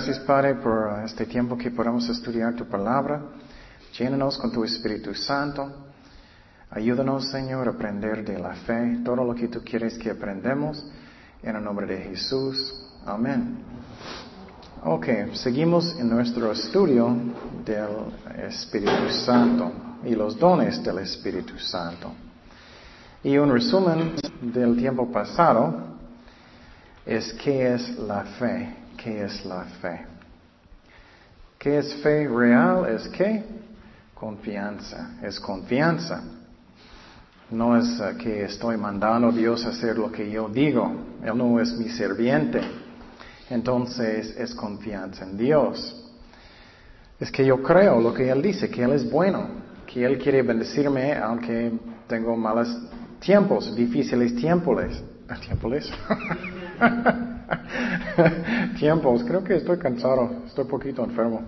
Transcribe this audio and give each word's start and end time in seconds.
Gracias 0.00 0.20
Padre 0.20 0.54
por 0.54 0.98
este 1.04 1.26
tiempo 1.26 1.58
que 1.58 1.70
podamos 1.70 2.08
estudiar 2.08 2.54
tu 2.54 2.64
palabra. 2.64 3.20
Llénanos 3.98 4.38
con 4.38 4.50
tu 4.50 4.64
Espíritu 4.64 5.14
Santo. 5.14 5.70
Ayúdanos, 6.70 7.30
Señor, 7.30 7.68
a 7.68 7.72
aprender 7.72 8.24
de 8.24 8.38
la 8.38 8.54
fe, 8.54 9.00
todo 9.04 9.16
lo 9.16 9.34
que 9.34 9.48
tú 9.48 9.60
quieres 9.62 9.98
que 9.98 10.08
aprendamos. 10.08 10.82
En 11.42 11.54
el 11.54 11.62
nombre 11.62 11.86
de 11.86 11.98
Jesús. 11.98 12.82
Amén. 13.04 13.58
Ok, 14.84 15.34
seguimos 15.34 15.94
en 16.00 16.08
nuestro 16.08 16.50
estudio 16.50 17.14
del 17.62 18.46
Espíritu 18.48 19.10
Santo 19.10 19.70
y 20.02 20.14
los 20.14 20.38
dones 20.38 20.82
del 20.82 21.00
Espíritu 21.00 21.58
Santo. 21.58 22.10
Y 23.22 23.36
un 23.36 23.52
resumen 23.52 24.14
del 24.40 24.78
tiempo 24.78 25.12
pasado 25.12 25.74
es 27.04 27.34
qué 27.34 27.74
es 27.74 27.98
la 27.98 28.24
fe, 28.38 28.79
qué 29.02 29.24
es 29.24 29.44
la 29.44 29.64
fe. 29.80 30.00
¿Qué 31.58 31.78
es 31.78 31.94
fe 32.02 32.28
real? 32.28 32.86
Es 32.88 33.08
qué? 33.08 33.42
Confianza, 34.14 35.18
es 35.22 35.38
confianza. 35.40 36.22
No 37.50 37.76
es 37.76 38.00
uh, 38.00 38.16
que 38.16 38.44
estoy 38.44 38.76
mandando 38.76 39.28
a 39.28 39.32
Dios 39.32 39.64
a 39.66 39.70
hacer 39.70 39.98
lo 39.98 40.12
que 40.12 40.30
yo 40.30 40.48
digo. 40.48 40.90
Él 41.24 41.36
no 41.36 41.60
es 41.60 41.72
mi 41.76 41.88
serviente. 41.88 42.60
Entonces 43.48 44.34
es 44.38 44.54
confianza 44.54 45.24
en 45.24 45.36
Dios. 45.36 45.96
Es 47.18 47.30
que 47.30 47.44
yo 47.44 47.62
creo 47.62 48.00
lo 48.00 48.14
que 48.14 48.30
Él 48.30 48.40
dice, 48.40 48.70
que 48.70 48.82
Él 48.82 48.92
es 48.92 49.10
bueno, 49.10 49.48
que 49.86 50.04
Él 50.04 50.18
quiere 50.18 50.42
bendecirme 50.42 51.14
aunque 51.14 51.72
tengo 52.06 52.36
malos 52.36 52.68
tiempos, 53.18 53.74
difíciles 53.74 54.36
tiempos. 54.36 55.02
¿Tiempos? 55.46 55.90
tiempos, 58.78 59.24
creo 59.24 59.42
que 59.42 59.56
estoy 59.56 59.78
cansado, 59.78 60.42
estoy 60.46 60.64
poquito 60.64 61.04
enfermo. 61.04 61.42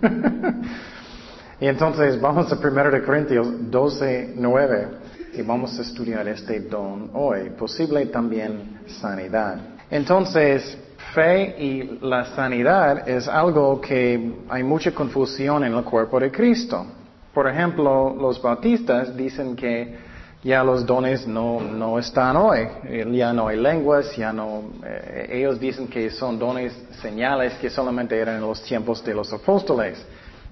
y 1.60 1.66
entonces 1.66 2.20
vamos 2.20 2.52
a 2.52 2.56
1 2.56 2.90
de 2.90 3.02
Corintios 3.02 3.70
12, 3.70 4.34
9 4.36 4.88
y 5.34 5.42
vamos 5.42 5.78
a 5.78 5.82
estudiar 5.82 6.26
este 6.28 6.60
don 6.60 7.10
hoy, 7.14 7.50
posible 7.50 8.06
también 8.06 8.80
sanidad. 8.86 9.58
Entonces, 9.90 10.78
fe 11.14 11.56
y 11.58 11.98
la 12.02 12.24
sanidad 12.36 13.08
es 13.08 13.28
algo 13.28 13.80
que 13.80 14.34
hay 14.48 14.62
mucha 14.62 14.92
confusión 14.92 15.64
en 15.64 15.74
el 15.74 15.84
cuerpo 15.84 16.20
de 16.20 16.30
Cristo. 16.30 16.86
Por 17.32 17.48
ejemplo, 17.48 18.14
los 18.14 18.40
bautistas 18.40 19.16
dicen 19.16 19.56
que 19.56 20.13
ya 20.44 20.62
los 20.62 20.84
dones 20.84 21.26
no, 21.26 21.58
no 21.58 21.98
están 21.98 22.36
hoy, 22.36 22.68
ya 23.12 23.32
no 23.32 23.48
hay 23.48 23.56
lenguas, 23.56 24.14
ya 24.14 24.30
no, 24.30 24.64
eh, 24.84 25.30
ellos 25.32 25.58
dicen 25.58 25.88
que 25.88 26.10
son 26.10 26.38
dones 26.38 26.74
señales 27.00 27.54
que 27.54 27.70
solamente 27.70 28.16
eran 28.18 28.36
en 28.36 28.42
los 28.42 28.62
tiempos 28.62 29.02
de 29.02 29.14
los 29.14 29.32
apóstoles. 29.32 30.04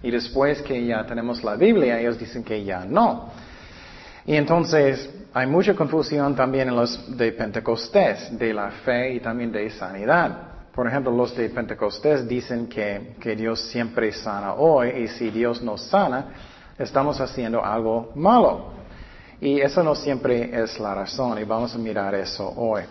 Y 0.03 0.11
después 0.11 0.63
que 0.63 0.85
ya 0.87 1.05
tenemos 1.05 1.45
la 1.45 1.57
Biblia, 1.57 2.01
ellos 2.01 2.19
dicen 2.19 2.43
que 2.43 2.65
ya 2.65 2.87
no. 2.87 3.31
Y 4.25 4.35
entonces 4.35 5.11
hay 5.35 5.47
mucha 5.47 5.75
confusión 5.75 6.35
también 6.35 6.69
en 6.69 6.77
los 6.77 7.17
de 7.17 7.33
Pentecostés, 7.33 8.37
de 8.39 8.55
la 8.55 8.71
fe 8.71 9.13
y 9.13 9.21
también 9.21 9.53
de 9.53 9.69
sanidad. 9.71 10.53
Por 10.75 10.89
ejemplo, 10.89 11.13
los 11.13 11.37
de 11.37 11.51
Pentecostés 11.51 12.27
dicen 12.27 12.67
que, 12.67 13.15
que 13.21 13.37
Dios 13.37 13.61
siempre 13.61 14.11
sana 14.13 14.55
hoy 14.55 14.89
y 15.05 15.09
si 15.09 15.31
Dios 15.31 15.61
nos 15.61 15.83
sana, 15.83 16.29
estamos 16.79 17.21
haciendo 17.21 17.63
algo 17.63 18.11
malo. 18.15 18.82
Y 19.43 19.61
eso 19.61 19.83
no 19.83 19.97
siempre 19.97 20.51
es 20.63 20.79
la 20.79 20.95
razón 20.95 21.37
y 21.37 21.43
vamos 21.43 21.75
a 21.75 21.79
mirar 21.79 22.15
eso 22.15 22.49
hoy. 22.57 22.83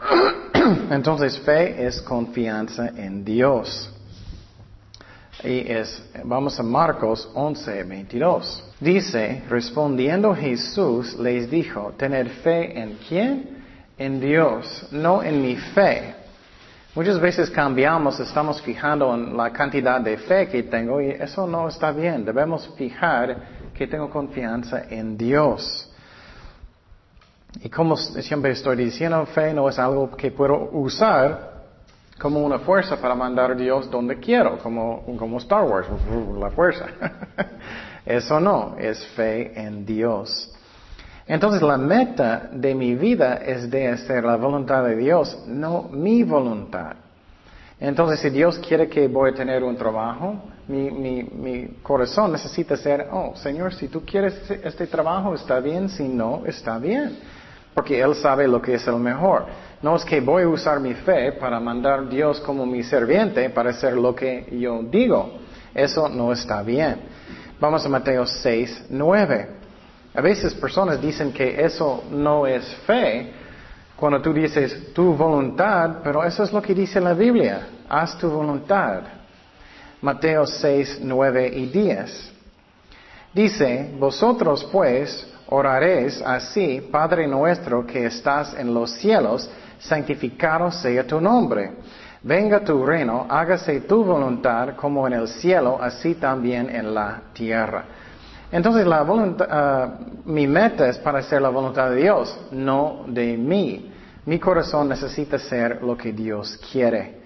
Entonces, 0.92 1.40
fe 1.40 1.84
es 1.84 2.00
confianza 2.00 2.90
en 2.96 3.24
Dios. 3.24 3.92
Y 5.42 5.72
es, 5.72 6.00
vamos 6.22 6.60
a 6.60 6.62
Marcos 6.62 7.28
11, 7.34 7.82
22. 7.82 8.64
Dice, 8.78 9.42
respondiendo 9.50 10.32
Jesús 10.36 11.18
les 11.18 11.50
dijo, 11.50 11.92
tener 11.98 12.28
fe 12.28 12.78
en 12.80 12.98
quién? 13.08 13.64
En 13.98 14.20
Dios, 14.20 14.86
no 14.92 15.20
en 15.20 15.42
mi 15.42 15.56
fe. 15.56 16.14
Muchas 16.94 17.18
veces 17.18 17.50
cambiamos, 17.50 18.20
estamos 18.20 18.62
fijando 18.62 19.12
en 19.16 19.36
la 19.36 19.50
cantidad 19.50 20.00
de 20.00 20.16
fe 20.16 20.46
que 20.46 20.62
tengo 20.62 21.00
y 21.00 21.08
eso 21.08 21.44
no 21.48 21.66
está 21.66 21.90
bien. 21.90 22.24
Debemos 22.24 22.68
fijar 22.76 23.61
que 23.82 23.88
tengo 23.88 24.08
confianza 24.08 24.84
en 24.90 25.18
Dios. 25.18 25.90
Y 27.62 27.68
como 27.68 27.96
siempre 27.96 28.52
estoy 28.52 28.76
diciendo, 28.76 29.26
fe 29.26 29.52
no 29.52 29.68
es 29.68 29.76
algo 29.76 30.08
que 30.12 30.30
puedo 30.30 30.70
usar 30.70 31.50
como 32.16 32.44
una 32.44 32.60
fuerza 32.60 33.00
para 33.00 33.16
mandar 33.16 33.50
a 33.50 33.54
Dios 33.56 33.90
donde 33.90 34.20
quiero, 34.20 34.56
como, 34.58 35.04
como 35.18 35.38
Star 35.38 35.64
Wars, 35.64 35.88
la 36.38 36.50
fuerza. 36.50 36.86
Eso 38.06 38.38
no, 38.38 38.76
es 38.78 39.04
fe 39.16 39.52
en 39.60 39.84
Dios. 39.84 40.54
Entonces 41.26 41.60
la 41.60 41.76
meta 41.76 42.50
de 42.52 42.76
mi 42.76 42.94
vida 42.94 43.34
es 43.44 43.68
de 43.68 43.88
hacer 43.88 44.22
la 44.22 44.36
voluntad 44.36 44.84
de 44.84 44.94
Dios, 44.94 45.42
no 45.48 45.88
mi 45.90 46.22
voluntad. 46.22 46.94
Entonces 47.80 48.20
si 48.20 48.30
Dios 48.30 48.60
quiere 48.60 48.88
que 48.88 49.08
voy 49.08 49.32
a 49.32 49.34
tener 49.34 49.64
un 49.64 49.76
trabajo, 49.76 50.51
mi, 50.68 50.90
mi, 50.90 51.22
mi 51.24 51.66
corazón 51.82 52.32
necesita 52.32 52.76
ser, 52.76 53.08
oh 53.10 53.34
Señor, 53.36 53.74
si 53.74 53.88
tú 53.88 54.04
quieres 54.04 54.50
este 54.50 54.86
trabajo, 54.86 55.34
está 55.34 55.60
bien, 55.60 55.88
si 55.88 56.08
no, 56.08 56.42
está 56.46 56.78
bien. 56.78 57.18
Porque 57.74 58.00
Él 58.00 58.14
sabe 58.14 58.46
lo 58.46 58.60
que 58.60 58.74
es 58.74 58.86
el 58.86 58.96
mejor. 58.96 59.46
No 59.80 59.96
es 59.96 60.04
que 60.04 60.20
voy 60.20 60.42
a 60.42 60.48
usar 60.48 60.78
mi 60.78 60.94
fe 60.94 61.32
para 61.32 61.58
mandar 61.58 62.00
a 62.00 62.02
Dios 62.02 62.40
como 62.40 62.66
mi 62.66 62.82
serviente 62.82 63.48
para 63.50 63.70
hacer 63.70 63.94
lo 63.94 64.14
que 64.14 64.46
yo 64.52 64.82
digo. 64.82 65.38
Eso 65.74 66.08
no 66.08 66.32
está 66.32 66.62
bien. 66.62 67.00
Vamos 67.58 67.84
a 67.84 67.88
Mateo 67.88 68.26
6, 68.26 68.86
9. 68.90 69.48
A 70.14 70.20
veces 70.20 70.54
personas 70.54 71.00
dicen 71.00 71.32
que 71.32 71.64
eso 71.64 72.04
no 72.10 72.46
es 72.46 72.64
fe 72.86 73.32
cuando 73.96 74.20
tú 74.20 74.32
dices 74.32 74.92
tu 74.92 75.14
voluntad, 75.14 75.98
pero 76.04 76.22
eso 76.24 76.42
es 76.42 76.52
lo 76.52 76.60
que 76.60 76.74
dice 76.74 77.00
la 77.00 77.14
Biblia. 77.14 77.68
Haz 77.88 78.18
tu 78.18 78.28
voluntad. 78.28 79.21
Mateo 80.02 80.46
6, 80.46 80.98
9 81.02 81.52
y 81.54 81.66
10. 81.66 82.32
Dice, 83.32 83.94
vosotros 83.98 84.68
pues 84.70 85.26
oraréis 85.48 86.20
así, 86.22 86.88
Padre 86.90 87.26
nuestro 87.28 87.86
que 87.86 88.06
estás 88.06 88.54
en 88.54 88.74
los 88.74 88.90
cielos, 88.92 89.48
santificado 89.78 90.70
sea 90.70 91.06
tu 91.06 91.20
nombre. 91.20 91.72
Venga 92.24 92.60
tu 92.60 92.84
reino, 92.84 93.26
hágase 93.28 93.80
tu 93.82 94.04
voluntad 94.04 94.74
como 94.76 95.06
en 95.06 95.12
el 95.14 95.28
cielo, 95.28 95.78
así 95.80 96.14
también 96.14 96.68
en 96.68 96.92
la 96.92 97.22
tierra. 97.32 97.84
Entonces 98.50 98.86
la 98.86 99.02
voluntad, 99.02 99.46
ah, 99.50 99.98
mi 100.24 100.46
meta 100.46 100.88
es 100.88 100.98
para 100.98 101.20
hacer 101.20 101.40
la 101.40 101.48
voluntad 101.48 101.90
de 101.90 101.96
Dios, 102.02 102.38
no 102.50 103.04
de 103.06 103.36
mí. 103.36 103.92
Mi 104.26 104.38
corazón 104.38 104.88
necesita 104.88 105.38
ser 105.38 105.82
lo 105.82 105.96
que 105.96 106.12
Dios 106.12 106.60
quiere. 106.70 107.22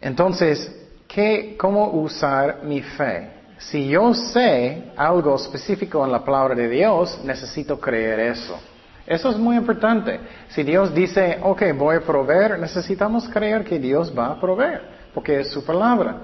Entonces, 0.00 0.83
¿qué, 1.14 1.56
¿cómo 1.56 1.90
usar 1.90 2.64
mi 2.64 2.82
fe? 2.82 3.30
Si 3.58 3.88
yo 3.88 4.12
sé 4.12 4.90
algo 4.96 5.36
específico 5.36 6.04
en 6.04 6.10
la 6.10 6.24
palabra 6.24 6.54
de 6.54 6.68
Dios, 6.68 7.20
necesito 7.24 7.78
creer 7.80 8.18
eso. 8.20 8.58
Eso 9.06 9.30
es 9.30 9.38
muy 9.38 9.56
importante. 9.56 10.18
Si 10.48 10.62
Dios 10.62 10.92
dice, 10.92 11.38
ok, 11.42 11.62
voy 11.76 11.96
a 11.96 12.00
proveer, 12.00 12.58
necesitamos 12.58 13.28
creer 13.28 13.64
que 13.64 13.78
Dios 13.78 14.12
va 14.16 14.26
a 14.26 14.40
proveer, 14.40 14.82
porque 15.14 15.40
es 15.40 15.50
su 15.50 15.64
palabra. 15.64 16.16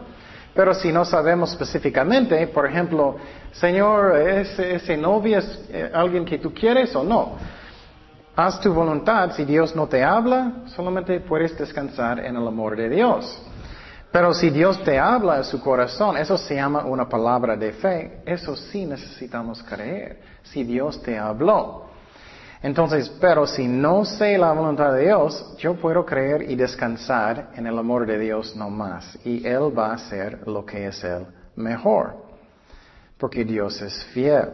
Pero 0.55 0.75
si 0.75 0.91
no 0.91 1.05
sabemos 1.05 1.53
específicamente, 1.53 2.45
por 2.49 2.67
ejemplo, 2.67 3.17
Señor, 3.53 4.17
¿ese, 4.17 4.75
ese 4.75 4.97
novio 4.97 5.39
es 5.39 5.69
eh, 5.71 5.91
alguien 5.95 6.25
que 6.25 6.39
tú 6.39 6.53
quieres 6.53 6.95
o 6.97 7.05
no? 7.05 7.37
Haz 8.35 8.61
tu 8.61 8.73
voluntad. 8.73 9.33
Si 9.33 9.45
Dios 9.45 9.77
no 9.77 9.87
te 9.87 10.03
habla, 10.03 10.65
solamente 10.75 11.21
puedes 11.21 11.57
descansar 11.57 12.19
en 12.25 12.35
el 12.35 12.47
amor 12.47 12.77
de 12.77 12.89
Dios. 12.89 13.50
Pero 14.13 14.35
si 14.35 14.51
Dios 14.51 14.83
te 14.83 14.99
habla 14.99 15.37
a 15.37 15.45
su 15.45 15.61
corazón, 15.61 16.17
eso 16.17 16.37
se 16.37 16.57
llama 16.57 16.85
una 16.85 17.09
palabra 17.09 17.57
de 17.57 17.73
fe. 17.73 18.23
Eso 18.27 18.57
sí 18.57 18.85
necesitamos 18.85 19.63
creer. 19.63 20.21
Si 20.43 20.65
Dios 20.65 21.01
te 21.03 21.17
habló. 21.17 21.87
Entonces, 22.63 23.09
pero 23.21 23.47
si 23.47 23.69
no 23.69 24.05
sé 24.05 24.37
la 24.37 24.53
voluntad 24.53 24.93
de 24.93 25.05
Dios, 25.05 25.57
yo 25.59 25.75
puedo 25.75 26.05
creer 26.05 26.43
y 26.51 26.57
descansar 26.57 27.51
en 27.55 27.67
el 27.67 27.79
amor 27.79 28.05
de 28.05 28.19
Dios 28.19 28.55
no 28.57 28.69
más. 28.69 29.17
Y 29.25 29.47
Él 29.47 29.77
va 29.77 29.93
a 29.93 29.95
hacer 29.95 30.47
lo 30.47 30.67
que 30.67 30.87
es 30.87 31.03
el 31.05 31.27
mejor. 31.55 32.17
Porque 33.17 33.45
Dios 33.45 33.81
es 33.81 34.05
fiel. 34.07 34.51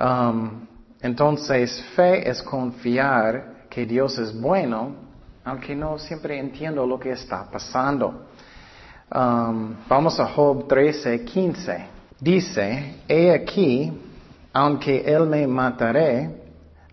Um, 0.00 0.66
entonces, 1.02 1.84
fe 1.94 2.28
es 2.28 2.42
confiar 2.42 3.66
que 3.68 3.84
Dios 3.84 4.18
es 4.18 4.38
bueno 4.40 5.05
aunque 5.46 5.76
no 5.76 5.96
siempre 5.96 6.38
entiendo 6.38 6.84
lo 6.84 6.98
que 6.98 7.12
está 7.12 7.48
pasando. 7.48 8.26
Um, 9.14 9.76
vamos 9.88 10.18
a 10.18 10.26
Job 10.26 10.66
13, 10.66 11.24
15. 11.24 11.86
Dice, 12.20 12.96
he 13.06 13.30
aquí, 13.30 13.92
aunque 14.52 15.04
él 15.06 15.26
me 15.26 15.46
mataré, 15.46 16.42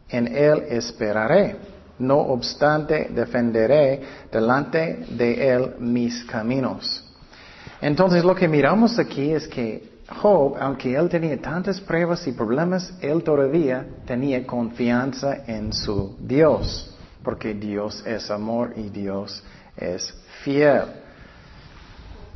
en 0.08 0.28
él 0.28 0.66
esperaré. 0.70 1.56
No 1.98 2.20
obstante, 2.20 3.10
defenderé 3.10 4.02
delante 4.32 5.06
de 5.10 5.50
él 5.50 5.76
mis 5.80 6.24
caminos. 6.26 7.04
Entonces 7.82 8.24
lo 8.24 8.36
que 8.36 8.48
miramos 8.48 9.00
aquí 9.00 9.32
es 9.32 9.48
que 9.48 9.94
Job, 10.22 10.58
aunque 10.60 10.96
él 10.96 11.10
tenía 11.10 11.42
tantas 11.42 11.82
pruebas 11.82 12.28
y 12.28 12.34
problemas, 12.34 12.94
él 13.02 13.24
todavía 13.24 13.84
tenía 14.06 14.46
confianza 14.46 15.44
en 15.48 15.74
su 15.74 16.16
Dios, 16.20 16.93
porque 17.24 17.54
Dios 17.54 18.04
es 18.06 18.30
amor 18.30 18.74
y 18.76 18.90
Dios 18.90 19.44
es 19.78 20.14
fiel. 20.44 20.84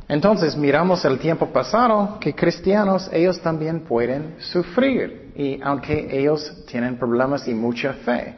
Entonces 0.08 0.56
miramos 0.56 1.04
el 1.04 1.18
tiempo 1.18 1.46
pasado 1.48 2.18
que 2.18 2.34
cristianos, 2.34 3.10
ellos 3.12 3.40
también 3.40 3.80
pueden 3.80 4.36
sufrir, 4.38 5.32
y 5.36 5.60
aunque 5.62 6.08
ellos 6.10 6.64
tienen 6.66 6.98
problemas 6.98 7.46
y 7.46 7.54
mucha 7.54 7.92
fe. 7.92 8.34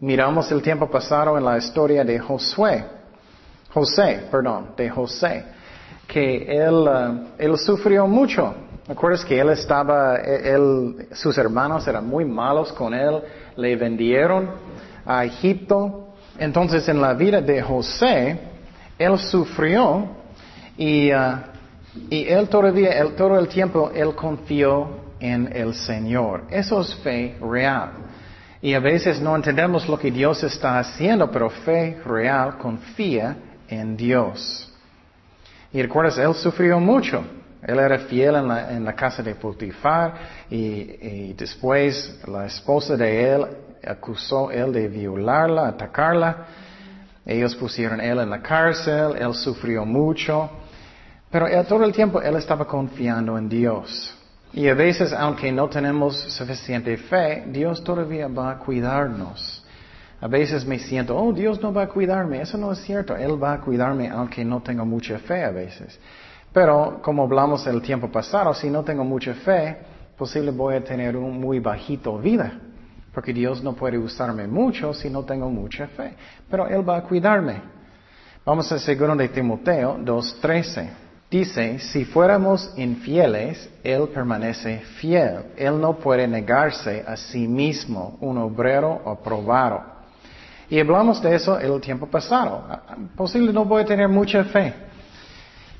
Miramos 0.00 0.50
el 0.52 0.62
tiempo 0.62 0.88
pasado 0.88 1.36
en 1.36 1.44
la 1.44 1.58
historia 1.58 2.04
de 2.04 2.18
Josué, 2.18 2.84
José, 3.72 4.28
perdón, 4.30 4.70
de 4.76 4.88
José 4.88 5.44
que 6.06 6.44
él, 6.46 6.74
uh, 6.74 7.26
él 7.38 7.58
sufrió 7.58 8.06
mucho. 8.06 8.54
¿Recuerdas 8.86 9.24
que 9.24 9.40
él 9.40 9.48
estaba, 9.50 10.16
él, 10.16 11.08
sus 11.12 11.36
hermanos 11.38 11.88
eran 11.88 12.06
muy 12.06 12.24
malos 12.24 12.72
con 12.72 12.92
él, 12.92 13.20
le 13.56 13.76
vendieron 13.76 14.50
a 15.06 15.24
Egipto. 15.24 16.14
Entonces 16.38 16.88
en 16.88 17.00
la 17.00 17.14
vida 17.14 17.40
de 17.40 17.62
José, 17.62 18.38
él 18.98 19.18
sufrió 19.18 20.08
y, 20.76 21.12
uh, 21.12 21.36
y 22.10 22.26
él 22.26 22.48
todavía, 22.48 22.90
él, 22.98 23.14
todo 23.14 23.38
el 23.38 23.48
tiempo, 23.48 23.90
él 23.94 24.14
confió 24.14 25.04
en 25.20 25.50
el 25.54 25.74
Señor. 25.74 26.44
Eso 26.50 26.80
es 26.80 26.94
fe 26.96 27.36
real. 27.40 27.90
Y 28.60 28.74
a 28.74 28.80
veces 28.80 29.20
no 29.20 29.36
entendemos 29.36 29.88
lo 29.88 29.98
que 29.98 30.10
Dios 30.10 30.42
está 30.42 30.78
haciendo, 30.78 31.30
pero 31.30 31.50
fe 31.50 32.00
real 32.04 32.56
confía 32.58 33.36
en 33.68 33.96
Dios. 33.96 34.72
Y 35.72 35.82
recuerdas, 35.82 36.18
él 36.18 36.34
sufrió 36.34 36.80
mucho. 36.80 37.22
Él 37.62 37.78
era 37.78 37.98
fiel 37.98 38.34
en 38.36 38.84
la, 38.84 38.94
casa 38.94 39.22
de 39.22 39.34
Potifar 39.34 40.14
y, 40.50 41.32
después 41.32 42.20
la 42.26 42.46
esposa 42.46 42.96
de 42.96 43.34
él 43.34 43.46
acusó 43.86 44.50
él 44.50 44.72
de 44.72 44.88
violarla, 44.88 45.68
atacarla. 45.68 46.46
Ellos 47.26 47.54
pusieron 47.56 48.00
él 48.00 48.18
en 48.18 48.30
la 48.30 48.42
cárcel, 48.42 49.16
él 49.18 49.34
sufrió 49.34 49.84
mucho. 49.84 50.50
Pero 51.30 51.46
todo 51.64 51.84
el 51.84 51.92
tiempo 51.92 52.20
él 52.20 52.36
estaba 52.36 52.66
confiando 52.66 53.36
en 53.38 53.48
Dios. 53.48 54.14
Y 54.52 54.68
a 54.68 54.74
veces, 54.74 55.12
aunque 55.12 55.50
no 55.50 55.68
tenemos 55.68 56.16
suficiente 56.16 56.96
fe, 56.96 57.44
Dios 57.48 57.82
todavía 57.82 58.28
va 58.28 58.52
a 58.52 58.58
cuidarnos. 58.58 59.64
A 60.20 60.28
veces 60.28 60.64
me 60.64 60.78
siento, 60.78 61.16
oh, 61.16 61.32
Dios 61.32 61.60
no 61.60 61.72
va 61.72 61.82
a 61.82 61.88
cuidarme. 61.88 62.40
Eso 62.40 62.56
no 62.56 62.70
es 62.72 62.78
cierto. 62.78 63.16
Él 63.16 63.42
va 63.42 63.54
a 63.54 63.60
cuidarme 63.60 64.08
aunque 64.08 64.44
no 64.44 64.62
tengo 64.62 64.86
mucha 64.86 65.18
fe 65.18 65.42
a 65.42 65.50
veces. 65.50 65.98
Pero 66.52 67.00
como 67.02 67.24
hablamos 67.24 67.66
el 67.66 67.82
tiempo 67.82 68.08
pasado, 68.12 68.54
si 68.54 68.70
no 68.70 68.84
tengo 68.84 69.02
mucha 69.02 69.34
fe, 69.34 69.76
posible 70.16 70.52
voy 70.52 70.76
a 70.76 70.84
tener 70.84 71.16
un 71.16 71.40
muy 71.40 71.58
bajito 71.58 72.16
vida. 72.18 72.60
Porque 73.14 73.32
Dios 73.32 73.62
no 73.62 73.74
puede 73.74 73.96
usarme 73.96 74.46
mucho 74.48 74.92
si 74.92 75.08
no 75.08 75.22
tengo 75.22 75.48
mucha 75.48 75.86
fe. 75.86 76.14
Pero 76.50 76.66
Él 76.66 76.86
va 76.86 76.96
a 76.96 77.02
cuidarme. 77.02 77.62
Vamos 78.44 78.70
a 78.72 78.78
segundo 78.78 79.14
de 79.14 79.28
Timoteo 79.28 79.96
2.13. 79.98 80.90
Dice, 81.30 81.78
si 81.78 82.04
fuéramos 82.04 82.72
infieles, 82.76 83.70
Él 83.82 84.08
permanece 84.12 84.80
fiel. 84.98 85.46
Él 85.56 85.80
no 85.80 85.96
puede 85.96 86.28
negarse 86.28 87.04
a 87.06 87.16
sí 87.16 87.48
mismo, 87.48 88.18
un 88.20 88.38
obrero 88.38 89.00
aprobado. 89.06 89.82
Y 90.68 90.80
hablamos 90.80 91.22
de 91.22 91.34
eso 91.34 91.58
el 91.58 91.80
tiempo 91.80 92.06
pasado. 92.06 92.64
Posible 93.16 93.52
no 93.52 93.64
voy 93.64 93.82
a 93.82 93.84
tener 93.84 94.08
mucha 94.08 94.44
fe. 94.44 94.74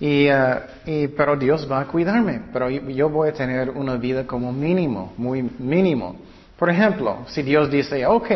Uh, 0.01 0.91
y, 0.91 1.09
pero 1.09 1.37
Dios 1.37 1.71
va 1.71 1.81
a 1.81 1.87
cuidarme. 1.87 2.43
Pero 2.53 2.71
yo 2.71 3.09
voy 3.09 3.29
a 3.29 3.33
tener 3.33 3.71
una 3.71 3.97
vida 3.97 4.27
como 4.27 4.53
mínimo, 4.53 5.13
muy 5.17 5.43
mínimo. 5.43 6.17
Por 6.59 6.71
ejemplo, 6.71 7.25
si 7.27 7.43
Dios 7.43 7.71
dice, 7.71 8.07
ok, 8.07 8.31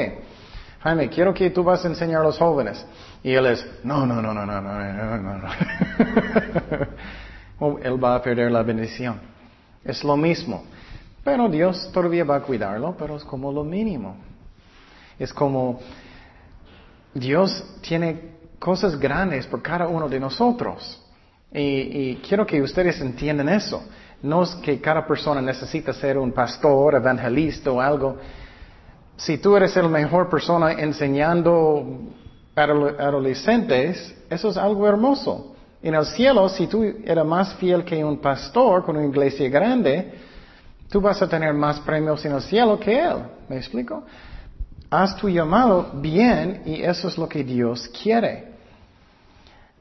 Jaime, 0.81 1.09
quiero 1.09 1.35
que 1.35 1.50
tú 1.50 1.65
vas 1.65 1.85
a 1.85 1.88
enseñar 1.88 2.20
a 2.20 2.25
los 2.25 2.38
jóvenes. 2.38 2.85
Y 3.23 3.32
él 3.32 3.47
es, 3.47 3.67
no, 3.85 4.06
no, 4.06 4.23
no, 4.23 4.32
no, 4.32 4.47
no, 4.47 4.61
no, 4.61 5.17
no, 5.19 5.19
no. 5.19 5.38
no. 7.61 7.79
él 7.82 8.05
va 8.05 8.15
a 8.15 8.23
perder 8.23 8.50
la 8.50 8.62
bendición. 8.62 9.20
Es 9.85 10.05
lo 10.05 10.17
mismo. 10.17 10.65
Pero 11.25 11.49
Dios 11.49 11.91
todavía 11.93 12.25
va 12.25 12.37
a 12.37 12.41
cuidarlo, 12.41 12.97
pero 12.97 13.17
es 13.17 13.25
como 13.25 13.53
lo 13.53 13.65
mínimo. 13.65 14.17
Es 15.19 15.32
como 15.32 15.81
Dios 17.12 17.65
tiene 17.81 18.38
cosas 18.59 18.99
grandes 18.99 19.47
por 19.47 19.62
cada 19.62 19.88
uno 19.88 20.09
de 20.09 20.20
nosotros. 20.20 21.05
Y, 21.53 22.17
quiero 22.17 22.47
que 22.47 22.61
ustedes 22.61 23.00
entiendan 23.00 23.49
eso. 23.49 23.82
No 24.23 24.43
es 24.43 24.55
que 24.56 24.81
cada 24.81 25.06
persona 25.06 25.41
necesita 25.41 25.93
ser 25.93 26.19
un 26.19 26.32
pastor, 26.32 26.97
evangelista 26.97 27.70
o 27.70 27.81
algo. 27.81 28.17
Si 29.17 29.38
tú 29.38 29.56
eres 29.56 29.75
la 29.76 29.88
mejor 29.88 30.29
persona 30.29 30.73
enseñando 30.73 32.00
adolescentes, 32.56 34.15
eso 34.29 34.50
es 34.50 34.56
algo 34.56 34.87
hermoso. 34.88 35.55
En 35.82 35.94
el 35.94 36.05
cielo, 36.06 36.49
si 36.49 36.67
tú 36.67 36.82
eres 36.82 37.25
más 37.25 37.55
fiel 37.55 37.85
que 37.85 38.05
un 38.05 38.19
pastor 38.19 38.85
con 38.85 38.97
una 38.97 39.06
iglesia 39.06 39.49
grande, 39.49 40.12
tú 40.91 41.00
vas 41.00 41.23
a 41.23 41.29
tener 41.29 41.55
más 41.55 41.79
premios 41.81 42.25
en 42.25 42.32
el 42.32 42.43
cielo 42.43 42.79
que 42.79 42.99
él. 42.99 43.19
¿Me 43.49 43.56
explico? 43.56 44.03
Haz 44.91 45.17
tu 45.17 45.29
llamado 45.29 45.91
bien 45.94 46.62
y 46.65 46.82
eso 46.82 47.09
es 47.09 47.17
lo 47.17 47.29
que 47.29 47.44
Dios 47.44 47.88
quiere. 47.88 48.48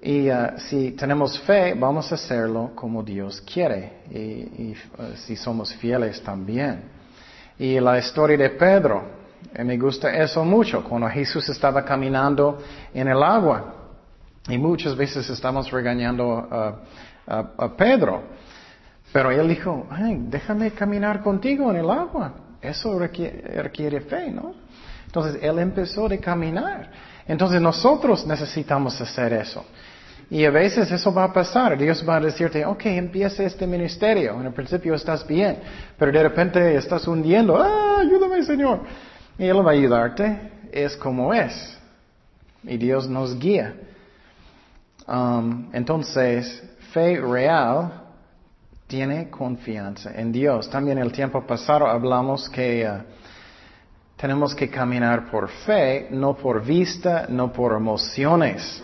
Y 0.01 0.29
uh, 0.29 0.57
si 0.57 0.91
tenemos 0.91 1.39
fe, 1.39 1.73
vamos 1.73 2.11
a 2.11 2.15
hacerlo 2.15 2.71
como 2.75 3.01
Dios 3.01 3.41
quiere. 3.41 4.03
Y, 4.11 4.71
uh, 4.71 5.15
si 5.15 5.35
somos 5.35 5.73
fieles 5.75 6.21
también. 6.21 6.83
Y 7.57 7.79
la 7.79 7.97
historia 7.97 8.37
de 8.37 8.51
Pedro, 8.51 9.03
eh, 9.53 9.63
me 9.63 9.77
gusta 9.77 10.15
eso 10.15 10.45
mucho, 10.45 10.83
cuando 10.83 11.09
Jesús 11.09 11.49
estaba 11.49 11.83
caminando 11.83 12.59
en 12.93 13.07
el 13.07 13.23
agua. 13.23 13.73
Y 14.47 14.57
muchas 14.57 14.95
veces 14.95 15.29
estamos 15.29 15.71
regañando 15.71 16.47
a, 17.27 17.75
Pedro. 17.75 18.23
Pero 19.11 19.31
él 19.31 19.49
dijo, 19.49 19.87
déjame 20.29 20.71
caminar 20.71 21.21
contigo 21.21 21.69
en 21.71 21.77
el 21.77 21.89
agua. 21.89 22.33
Eso 22.61 22.97
requiere 22.97 23.99
fe, 24.01 24.31
¿no? 24.31 24.53
Entonces 25.07 25.41
él 25.41 25.59
empezó 25.59 26.07
de 26.07 26.19
caminar. 26.19 26.89
Entonces 27.27 27.59
nosotros 27.59 28.25
necesitamos 28.25 28.99
hacer 29.01 29.33
eso. 29.33 29.65
Y 30.29 30.43
a 30.43 30.51
veces 30.51 30.91
eso 30.91 31.13
va 31.13 31.25
a 31.25 31.33
pasar. 31.33 31.77
Dios 31.77 32.03
va 32.07 32.17
a 32.17 32.19
decirte, 32.19 32.65
ok, 32.65 32.85
empieza 32.87 33.43
este 33.43 33.65
ministerio. 33.65 34.39
En 34.39 34.47
el 34.47 34.53
principio 34.53 34.93
estás 34.93 35.25
bien, 35.25 35.59
pero 35.97 36.11
de 36.11 36.21
repente 36.21 36.75
estás 36.75 37.07
hundiendo. 37.07 37.57
Ah, 37.57 37.99
ayúdame, 38.01 38.43
Señor. 38.43 38.81
Y 39.39 39.45
Él 39.45 39.65
va 39.65 39.71
a 39.71 39.73
ayudarte. 39.73 40.51
Es 40.71 40.97
como 40.97 41.33
es. 41.33 41.77
Y 42.63 42.77
Dios 42.77 43.07
nos 43.07 43.39
guía. 43.39 43.73
Um, 45.07 45.69
entonces, 45.71 46.61
fe 46.91 47.21
real 47.21 48.03
tiene 48.87 49.29
confianza 49.29 50.11
en 50.13 50.33
Dios. 50.33 50.69
También 50.69 50.97
el 50.97 51.13
tiempo 51.13 51.47
pasado 51.47 51.87
hablamos 51.87 52.49
que 52.49 52.85
uh, 52.85 53.03
tenemos 54.17 54.53
que 54.53 54.69
caminar 54.69 55.31
por 55.31 55.47
fe, 55.47 56.09
no 56.11 56.35
por 56.35 56.65
vista, 56.65 57.27
no 57.29 57.53
por 57.53 57.73
emociones. 57.73 58.83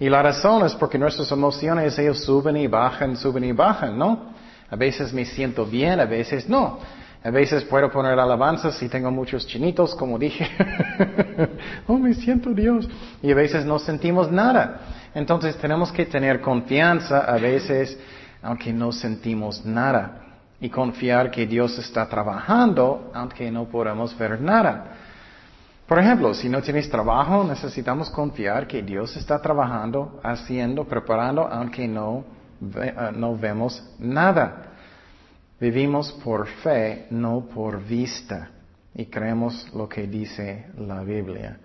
Y 0.00 0.08
la 0.08 0.22
razón 0.22 0.64
es 0.64 0.74
porque 0.74 0.98
nuestras 0.98 1.30
emociones, 1.30 1.98
ellos 1.98 2.24
suben 2.24 2.56
y 2.56 2.66
bajan, 2.66 3.16
suben 3.16 3.44
y 3.44 3.52
bajan, 3.52 3.98
¿no? 3.98 4.32
A 4.70 4.74
veces 4.74 5.12
me 5.12 5.26
siento 5.26 5.66
bien, 5.66 6.00
a 6.00 6.06
veces 6.06 6.48
no. 6.48 6.78
A 7.22 7.30
veces 7.30 7.64
puedo 7.64 7.90
poner 7.90 8.18
alabanzas 8.18 8.76
si 8.76 8.88
tengo 8.88 9.10
muchos 9.10 9.46
chinitos, 9.46 9.94
como 9.94 10.18
dije. 10.18 10.48
oh, 11.86 11.98
me 11.98 12.14
siento 12.14 12.54
Dios. 12.54 12.88
Y 13.22 13.30
a 13.30 13.34
veces 13.34 13.66
no 13.66 13.78
sentimos 13.78 14.32
nada. 14.32 14.80
Entonces 15.14 15.54
tenemos 15.56 15.92
que 15.92 16.06
tener 16.06 16.40
confianza 16.40 17.18
a 17.20 17.36
veces, 17.36 17.98
aunque 18.42 18.72
no 18.72 18.92
sentimos 18.92 19.66
nada 19.66 20.22
y 20.60 20.68
confiar 20.68 21.30
que 21.30 21.46
Dios 21.46 21.78
está 21.78 22.06
trabajando 22.06 23.10
aunque 23.14 23.50
no 23.50 23.64
podamos 23.66 24.16
ver 24.16 24.40
nada. 24.40 24.99
Por 25.90 25.98
ejemplo, 25.98 26.32
si 26.34 26.48
no 26.48 26.62
tienes 26.62 26.88
trabajo, 26.88 27.42
necesitamos 27.42 28.10
confiar 28.10 28.68
que 28.68 28.80
Dios 28.80 29.16
está 29.16 29.42
trabajando, 29.42 30.20
haciendo, 30.22 30.84
preparando, 30.84 31.48
aunque 31.48 31.88
no, 31.88 32.24
eh, 32.80 32.94
no 33.16 33.36
vemos 33.36 33.82
nada. 33.98 34.68
Vivimos 35.58 36.12
por 36.22 36.46
fe, 36.46 37.08
no 37.10 37.40
por 37.52 37.82
vista. 37.82 38.50
Y 38.94 39.06
creemos 39.06 39.68
lo 39.74 39.88
que 39.88 40.06
dice 40.06 40.66
la 40.78 41.02
Biblia. 41.02 41.58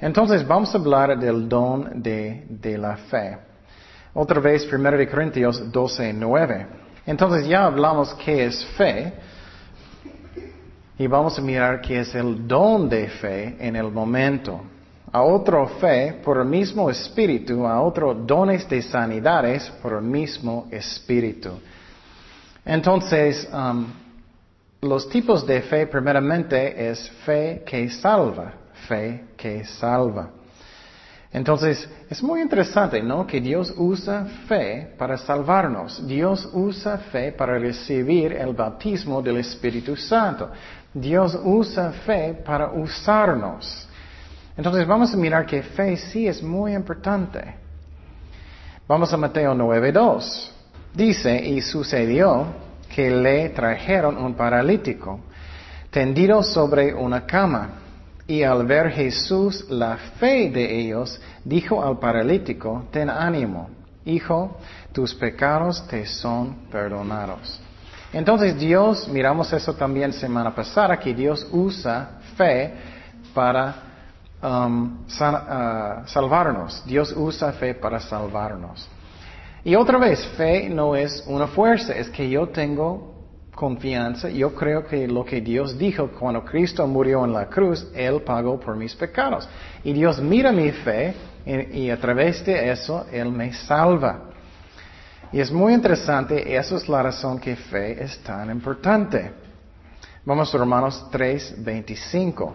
Entonces 0.00 0.48
vamos 0.48 0.74
a 0.74 0.78
hablar 0.78 1.18
del 1.18 1.46
don 1.46 2.02
de, 2.02 2.46
de 2.48 2.78
la 2.78 2.96
fe. 2.96 3.36
Otra 4.14 4.40
vez, 4.40 4.66
1 4.72 5.10
Corintios 5.10 5.70
12, 5.70 6.14
9. 6.14 6.66
Entonces 7.04 7.46
ya 7.46 7.66
hablamos 7.66 8.14
qué 8.14 8.46
es 8.46 8.64
fe. 8.78 9.12
Y 11.02 11.08
vamos 11.08 11.36
a 11.36 11.42
mirar 11.42 11.80
qué 11.80 11.98
es 11.98 12.14
el 12.14 12.46
don 12.46 12.88
de 12.88 13.08
fe 13.08 13.56
en 13.58 13.74
el 13.74 13.90
momento. 13.90 14.60
A 15.10 15.20
otro 15.22 15.66
fe 15.66 16.20
por 16.22 16.38
el 16.38 16.44
mismo 16.44 16.88
espíritu, 16.88 17.66
a 17.66 17.82
otro 17.82 18.14
dones 18.14 18.68
de 18.68 18.80
sanidades 18.82 19.68
por 19.82 19.94
el 19.94 20.02
mismo 20.02 20.68
espíritu. 20.70 21.58
Entonces, 22.64 23.48
um, 23.52 23.84
los 24.82 25.08
tipos 25.08 25.44
de 25.44 25.62
fe 25.62 25.88
primeramente 25.88 26.88
es 26.90 27.10
fe 27.26 27.64
que 27.66 27.90
salva, 27.90 28.52
fe 28.86 29.24
que 29.36 29.64
salva. 29.64 30.30
Entonces, 31.32 31.88
es 32.10 32.22
muy 32.22 32.42
interesante, 32.42 33.02
¿no? 33.02 33.26
Que 33.26 33.40
Dios 33.40 33.72
usa 33.76 34.26
fe 34.46 34.94
para 34.98 35.16
salvarnos. 35.16 36.06
Dios 36.06 36.48
usa 36.52 36.98
fe 36.98 37.32
para 37.32 37.58
recibir 37.58 38.34
el 38.34 38.52
bautismo 38.52 39.22
del 39.22 39.38
Espíritu 39.38 39.96
Santo. 39.96 40.50
Dios 40.94 41.38
usa 41.42 41.92
fe 41.92 42.34
para 42.44 42.70
usarnos. 42.72 43.88
Entonces, 44.56 44.86
vamos 44.86 45.14
a 45.14 45.16
mirar 45.16 45.46
que 45.46 45.62
fe 45.62 45.96
sí 45.96 46.26
es 46.26 46.42
muy 46.42 46.74
importante. 46.74 47.54
Vamos 48.86 49.12
a 49.12 49.16
Mateo 49.16 49.54
9.2. 49.54 50.50
Dice, 50.94 51.36
y 51.42 51.62
sucedió 51.62 52.46
que 52.94 53.10
le 53.10 53.48
trajeron 53.50 54.18
un 54.18 54.34
paralítico, 54.34 55.20
tendido 55.90 56.42
sobre 56.42 56.92
una 56.92 57.24
cama 57.24 57.70
y 58.26 58.42
al 58.42 58.66
ver 58.66 58.90
Jesús 58.90 59.66
la 59.70 59.96
fe 60.18 60.50
de 60.50 60.80
ellos, 60.80 61.20
dijo 61.44 61.82
al 61.82 61.98
paralítico, 61.98 62.84
ten 62.90 63.08
ánimo, 63.08 63.70
hijo, 64.04 64.58
tus 64.92 65.14
pecados 65.14 65.86
te 65.88 66.06
son 66.06 66.68
perdonados. 66.70 67.60
Entonces 68.12 68.58
Dios, 68.58 69.08
miramos 69.08 69.52
eso 69.52 69.74
también 69.74 70.12
semana 70.12 70.54
pasada, 70.54 70.98
que 70.98 71.14
Dios 71.14 71.46
usa 71.50 72.20
fe 72.36 72.74
para 73.32 73.74
um, 74.42 74.98
uh, 75.06 76.06
salvarnos. 76.06 76.82
Dios 76.84 77.14
usa 77.16 77.52
fe 77.52 77.74
para 77.74 78.00
salvarnos. 78.00 78.88
Y 79.64 79.74
otra 79.76 79.98
vez, 79.98 80.26
fe 80.36 80.68
no 80.68 80.96
es 80.96 81.24
una 81.26 81.46
fuerza, 81.46 81.94
es 81.94 82.10
que 82.10 82.28
yo 82.28 82.48
tengo 82.48 83.12
confianza, 83.54 84.28
yo 84.28 84.54
creo 84.54 84.84
que 84.84 85.06
lo 85.06 85.24
que 85.24 85.40
Dios 85.40 85.78
dijo 85.78 86.08
cuando 86.18 86.44
Cristo 86.44 86.86
murió 86.86 87.24
en 87.24 87.32
la 87.32 87.46
cruz, 87.46 87.86
Él 87.94 88.22
pagó 88.22 88.58
por 88.58 88.76
mis 88.76 88.94
pecados. 88.94 89.48
Y 89.84 89.92
Dios 89.92 90.20
mira 90.20 90.50
mi 90.52 90.70
fe 90.70 91.14
y, 91.46 91.90
a 91.90 92.00
través 92.00 92.44
de 92.44 92.70
eso 92.70 93.06
Él 93.12 93.30
me 93.30 93.52
salva. 93.52 94.31
Y 95.32 95.40
es 95.40 95.50
muy 95.50 95.72
interesante, 95.72 96.54
esa 96.56 96.76
es 96.76 96.88
la 96.88 97.02
razón 97.02 97.38
que 97.38 97.56
fe 97.56 98.04
es 98.04 98.18
tan 98.22 98.50
importante. 98.50 99.32
Vamos 100.26 100.54
a 100.54 100.58
Romanos 100.58 101.06
3, 101.10 101.64
25. 101.64 102.54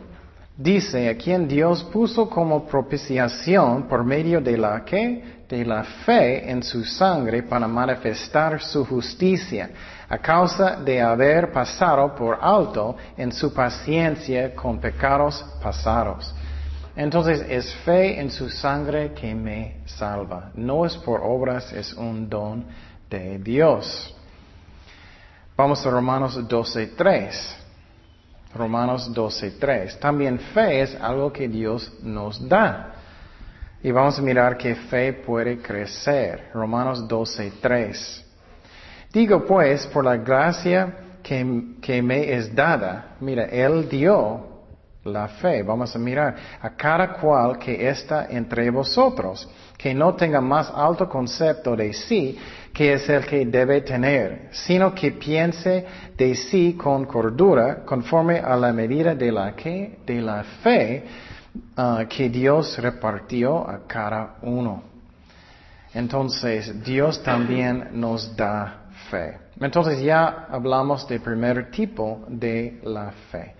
Dice, 0.56 1.10
a 1.10 1.18
quien 1.18 1.48
Dios 1.48 1.84
puso 1.84 2.30
como 2.30 2.66
propiciación 2.68 3.88
por 3.88 4.04
medio 4.04 4.40
de 4.42 4.58
la 4.58 4.86
que? 4.86 5.44
De 5.50 5.66
la 5.66 5.84
fe 5.84 6.50
en 6.50 6.62
su 6.62 6.84
sangre 6.84 7.44
para 7.44 7.68
manifestar 7.68 8.62
su 8.62 8.86
justicia 8.86 9.70
a 10.10 10.18
causa 10.20 10.76
de 10.78 11.02
haber 11.02 11.52
pasado 11.52 12.16
por 12.16 12.38
alto 12.42 12.96
en 13.18 13.32
su 13.32 13.54
paciencia 13.54 14.54
con 14.54 14.80
pecados 14.80 15.44
pasados. 15.62 16.34
Entonces 16.98 17.46
es 17.48 17.74
fe 17.86 18.20
en 18.20 18.32
su 18.32 18.50
sangre 18.50 19.14
que 19.14 19.36
me 19.36 19.82
salva. 19.86 20.50
No 20.56 20.84
es 20.84 20.98
por 20.98 21.22
obras, 21.24 21.72
es 21.72 21.94
un 21.94 22.28
don 22.28 22.66
de 23.08 23.38
Dios. 23.38 24.16
Vamos 25.56 25.86
a 25.86 25.92
Romanos 25.92 26.40
12.3. 26.40 27.56
Romanos 28.56 29.12
12.3. 29.14 30.00
También 30.00 30.40
fe 30.40 30.82
es 30.82 30.96
algo 31.00 31.32
que 31.32 31.48
Dios 31.48 31.94
nos 32.02 32.50
da. 32.50 32.96
Y 33.84 33.92
vamos 33.92 34.18
a 34.18 34.24
mirar 34.24 34.58
que 34.58 34.74
fe 34.74 35.14
puede 35.14 35.60
crecer. 35.60 36.50
Romanos 36.52 37.08
12.3. 37.08 38.24
Digo 39.14 39.46
pues, 39.46 39.86
por 39.86 40.04
la 40.04 40.18
gracia 40.18 40.98
que, 41.22 42.02
me 42.02 42.34
es 42.34 42.56
dada, 42.56 43.18
mira, 43.20 43.46
Él 43.46 43.88
dio 43.90 44.47
la 45.08 45.28
fe. 45.28 45.64
Vamos 45.64 45.96
a 45.96 46.00
mirar 46.00 46.36
a 46.62 46.70
cada 46.72 47.14
cual 47.14 47.58
que 47.58 47.90
está 47.90 48.28
entre 48.30 48.70
vosotros, 48.70 49.48
que 49.78 49.94
no 49.94 50.16
tenga 50.16 50.42
más 50.42 50.72
alto 50.74 51.08
concepto 51.08 51.76
de 51.76 51.94
sí 51.94 52.38
que 52.78 52.94
es 52.94 53.10
el 53.10 53.26
que 53.26 53.44
debe 53.44 53.82
tener, 53.82 54.50
sino 54.52 54.94
que 54.94 55.12
piense 55.14 55.84
de 56.16 56.36
sí 56.36 56.74
con 56.74 57.06
cordura, 57.06 57.84
conforme 57.84 58.38
a 58.38 58.56
la 58.56 58.72
medida 58.72 59.16
de 59.16 59.32
la 59.32 59.56
que, 59.56 59.98
de 60.06 60.22
la 60.22 60.44
fe 60.62 61.04
ah, 61.76 62.06
que 62.08 62.30
Dios 62.30 62.78
repartió 62.78 63.68
a 63.68 63.88
cada 63.88 64.36
uno. 64.44 64.84
Entonces, 65.92 66.84
Dios 66.84 67.24
también 67.24 67.90
nos 67.94 68.36
da 68.36 68.90
fe. 69.10 69.40
Entonces 69.60 70.00
ya 70.00 70.46
hablamos 70.48 71.08
del 71.08 71.22
primer 71.22 71.72
tipo 71.72 72.26
de 72.28 72.80
la 72.84 73.12
fe. 73.32 73.56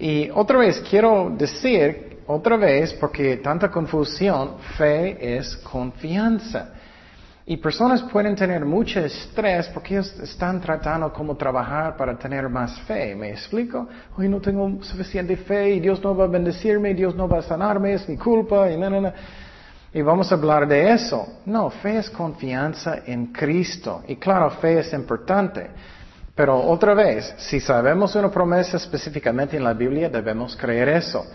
Y 0.00 0.30
otra 0.30 0.58
vez 0.58 0.82
quiero 0.88 1.30
decir, 1.36 2.20
otra 2.26 2.56
vez, 2.56 2.94
porque 2.94 3.36
tanta 3.36 3.70
confusión, 3.70 4.56
fe 4.78 5.36
es 5.36 5.56
confianza. 5.58 6.70
Y 7.44 7.58
personas 7.58 8.02
pueden 8.04 8.34
tener 8.34 8.64
mucho 8.64 9.00
estrés 9.00 9.68
porque 9.68 9.94
ellos 9.94 10.18
están 10.20 10.58
tratando 10.60 11.12
cómo 11.12 11.36
trabajar 11.36 11.96
para 11.96 12.16
tener 12.16 12.48
más 12.48 12.80
fe. 12.82 13.14
¿Me 13.14 13.30
explico? 13.30 13.88
Hoy 14.16 14.28
no 14.28 14.40
tengo 14.40 14.82
suficiente 14.82 15.36
fe 15.36 15.74
y 15.74 15.80
Dios 15.80 16.02
no 16.02 16.16
va 16.16 16.24
a 16.24 16.28
bendecirme, 16.28 16.94
Dios 16.94 17.14
no 17.14 17.28
va 17.28 17.40
a 17.40 17.42
sanarme, 17.42 17.92
es 17.92 18.08
mi 18.08 18.16
culpa 18.16 18.70
y 18.70 18.78
nada, 18.78 19.12
y 19.92 20.00
vamos 20.00 20.30
a 20.30 20.36
hablar 20.36 20.66
de 20.66 20.92
eso. 20.92 21.40
No, 21.44 21.68
fe 21.68 21.98
es 21.98 22.08
confianza 22.08 23.00
en 23.04 23.26
Cristo. 23.26 24.02
Y 24.08 24.16
claro, 24.16 24.48
fe 24.50 24.78
es 24.78 24.92
importante. 24.94 25.68
Pero 26.40 26.58
otra 26.58 26.94
vez, 26.94 27.34
si 27.36 27.60
sabemos 27.60 28.14
una 28.14 28.30
promesa 28.30 28.78
específicamente 28.78 29.58
en 29.58 29.62
la 29.62 29.74
Biblia, 29.74 30.08
debemos 30.08 30.56
creer 30.56 30.88
eso. 30.88 31.26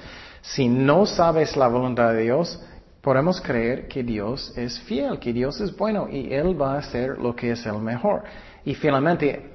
Si 0.41 0.67
no 0.67 1.05
sabes 1.05 1.55
la 1.55 1.67
voluntad 1.67 2.11
de 2.11 2.23
Dios, 2.23 2.59
podemos 3.03 3.39
creer 3.39 3.87
que 3.87 4.01
Dios 4.01 4.51
es 4.57 4.79
fiel, 4.79 5.19
que 5.19 5.31
Dios 5.31 5.61
es 5.61 5.77
bueno 5.77 6.07
y 6.09 6.33
Él 6.33 6.59
va 6.59 6.73
a 6.73 6.77
hacer 6.79 7.19
lo 7.19 7.35
que 7.35 7.51
es 7.51 7.63
el 7.67 7.77
mejor. 7.77 8.23
Y 8.63 8.73
finalmente, 8.73 9.47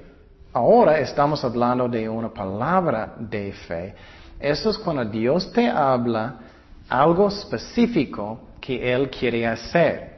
ahora 0.53 0.99
estamos 0.99 1.43
hablando 1.43 1.89
de 1.89 2.07
una 2.07 2.29
palabra 2.29 3.13
de 3.19 3.51
fe. 3.51 3.93
Eso 4.39 4.69
es 4.69 4.77
cuando 4.77 5.03
Dios 5.03 5.51
te 5.51 5.67
habla 5.67 6.39
algo 6.87 7.27
específico 7.27 8.39
que 8.61 8.93
Él 8.93 9.09
quiere 9.09 9.45
hacer. 9.45 10.15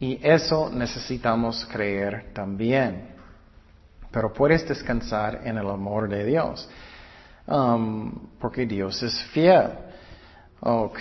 Y 0.00 0.18
eso 0.26 0.70
necesitamos 0.72 1.68
creer 1.70 2.32
también. 2.32 3.17
Pero 4.10 4.32
puedes 4.32 4.66
descansar 4.66 5.40
en 5.44 5.58
el 5.58 5.68
amor 5.68 6.08
de 6.08 6.24
Dios. 6.24 6.68
Um, 7.46 8.12
porque 8.38 8.66
Dios 8.66 9.02
es 9.02 9.22
fiel. 9.32 9.70
Ok. 10.60 11.00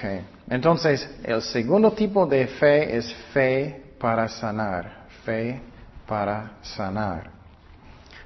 Entonces, 0.49 1.09
el 1.23 1.41
segundo 1.41 1.91
tipo 1.91 2.25
de 2.25 2.47
fe 2.47 2.97
es 2.97 3.13
fe 3.33 3.93
para 3.99 4.27
sanar. 4.27 5.07
Fe 5.23 5.61
para 6.05 6.53
sanar. 6.61 7.31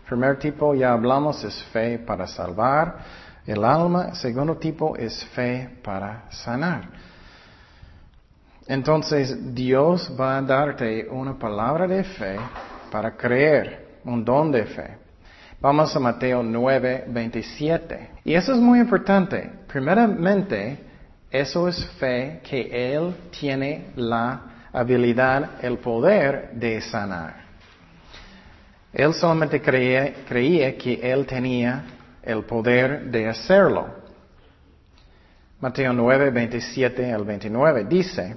Primer 0.07 0.37
tipo, 0.37 0.75
ya 0.75 0.91
hablamos, 0.91 1.43
es 1.43 1.63
fe 1.71 1.97
para 1.99 2.27
salvar 2.27 2.97
el 3.45 3.63
alma. 3.63 4.13
Segundo 4.13 4.57
tipo 4.57 4.95
es 4.97 5.23
fe 5.27 5.77
para 5.81 6.25
sanar. 6.29 6.89
Entonces 8.67 9.53
Dios 9.53 10.11
va 10.19 10.37
a 10.37 10.41
darte 10.41 11.07
una 11.09 11.37
palabra 11.37 11.87
de 11.87 12.03
fe 12.03 12.37
para 12.91 13.17
creer, 13.17 13.90
un 14.05 14.23
don 14.23 14.51
de 14.51 14.65
fe. 14.65 14.97
Vamos 15.59 15.95
a 15.95 15.99
Mateo 15.99 16.41
9, 16.41 17.05
27. 17.07 18.09
Y 18.23 18.33
eso 18.33 18.53
es 18.53 18.59
muy 18.59 18.79
importante. 18.79 19.49
Primeramente, 19.67 20.79
eso 21.29 21.67
es 21.67 21.85
fe 21.99 22.41
que 22.43 22.93
Él 22.93 23.13
tiene 23.39 23.91
la 23.95 24.41
habilidad, 24.73 25.61
el 25.61 25.77
poder 25.77 26.51
de 26.53 26.81
sanar. 26.81 27.41
Él 28.91 29.13
solamente 29.13 29.61
creía, 29.61 30.13
creía 30.27 30.77
que 30.77 30.99
Él 31.01 31.25
tenía 31.25 31.83
el 32.23 32.43
poder 32.43 33.05
de 33.11 33.27
hacerlo. 33.27 33.87
Mateo 35.59 35.93
9, 35.93 36.31
27 36.31 37.13
al 37.13 37.23
29 37.23 37.85
dice, 37.85 38.35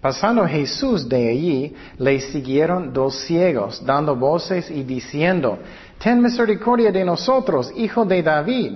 Pasando 0.00 0.46
Jesús 0.46 1.08
de 1.08 1.30
allí, 1.30 1.74
le 1.98 2.20
siguieron 2.20 2.92
dos 2.92 3.20
ciegos, 3.20 3.84
dando 3.84 4.14
voces 4.14 4.70
y 4.70 4.82
diciendo, 4.82 5.58
Ten 5.98 6.20
misericordia 6.20 6.92
de 6.92 7.04
nosotros, 7.04 7.72
hijo 7.74 8.04
de 8.04 8.22
David. 8.22 8.72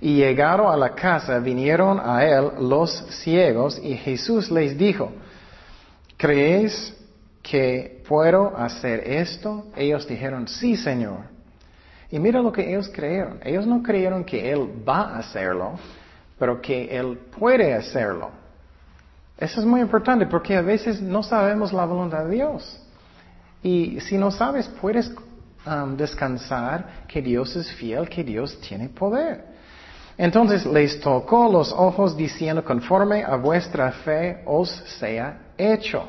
Y 0.00 0.16
llegaron 0.16 0.70
a 0.70 0.76
la 0.76 0.94
casa, 0.94 1.38
vinieron 1.38 1.98
a 1.98 2.24
él 2.24 2.50
los 2.60 2.92
ciegos, 3.22 3.80
y 3.82 3.96
Jesús 3.96 4.50
les 4.50 4.76
dijo, 4.76 5.10
¿creéis 6.18 6.94
que 7.42 8.02
puedo 8.06 8.56
hacer 8.56 9.00
esto? 9.10 9.66
Ellos 9.74 10.06
dijeron, 10.06 10.46
sí, 10.46 10.76
Señor. 10.76 11.36
Y 12.10 12.18
mira 12.18 12.40
lo 12.40 12.52
que 12.52 12.68
ellos 12.68 12.90
creyeron. 12.92 13.40
Ellos 13.42 13.66
no 13.66 13.82
creyeron 13.82 14.24
que 14.24 14.50
Él 14.50 14.68
va 14.88 15.14
a 15.14 15.18
hacerlo, 15.18 15.78
pero 16.38 16.60
que 16.60 16.96
Él 16.96 17.18
puede 17.38 17.74
hacerlo. 17.74 18.30
Eso 19.38 19.60
es 19.60 19.66
muy 19.66 19.80
importante 19.80 20.26
porque 20.26 20.56
a 20.56 20.62
veces 20.62 21.00
no 21.00 21.22
sabemos 21.22 21.72
la 21.72 21.84
voluntad 21.84 22.24
de 22.24 22.34
Dios. 22.34 22.80
Y 23.62 24.00
si 24.00 24.16
no 24.16 24.30
sabes, 24.30 24.68
puedes 24.80 25.12
um, 25.66 25.96
descansar 25.96 27.04
que 27.06 27.20
Dios 27.20 27.54
es 27.56 27.70
fiel, 27.72 28.08
que 28.08 28.24
Dios 28.24 28.58
tiene 28.60 28.88
poder. 28.88 29.44
Entonces 30.16 30.64
les 30.64 30.98
tocó 31.00 31.50
los 31.52 31.72
ojos 31.72 32.16
diciendo, 32.16 32.64
conforme 32.64 33.22
a 33.22 33.36
vuestra 33.36 33.92
fe 33.92 34.42
os 34.46 34.70
sea 34.98 35.38
hecho. 35.58 36.08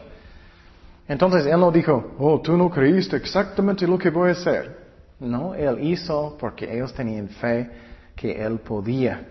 Entonces 1.07 1.45
él 1.45 1.59
no 1.59 1.71
dijo, 1.71 2.15
oh, 2.17 2.39
tú 2.41 2.55
no 2.55 2.69
creíste 2.69 3.17
exactamente 3.17 3.85
lo 3.85 3.97
que 3.97 4.09
voy 4.09 4.29
a 4.29 4.33
hacer. 4.33 4.87
No, 5.19 5.53
él 5.53 5.79
hizo 5.83 6.37
porque 6.39 6.71
ellos 6.73 6.93
tenían 6.93 7.27
fe 7.27 7.69
que 8.15 8.31
él 8.31 8.59
podía. 8.59 9.25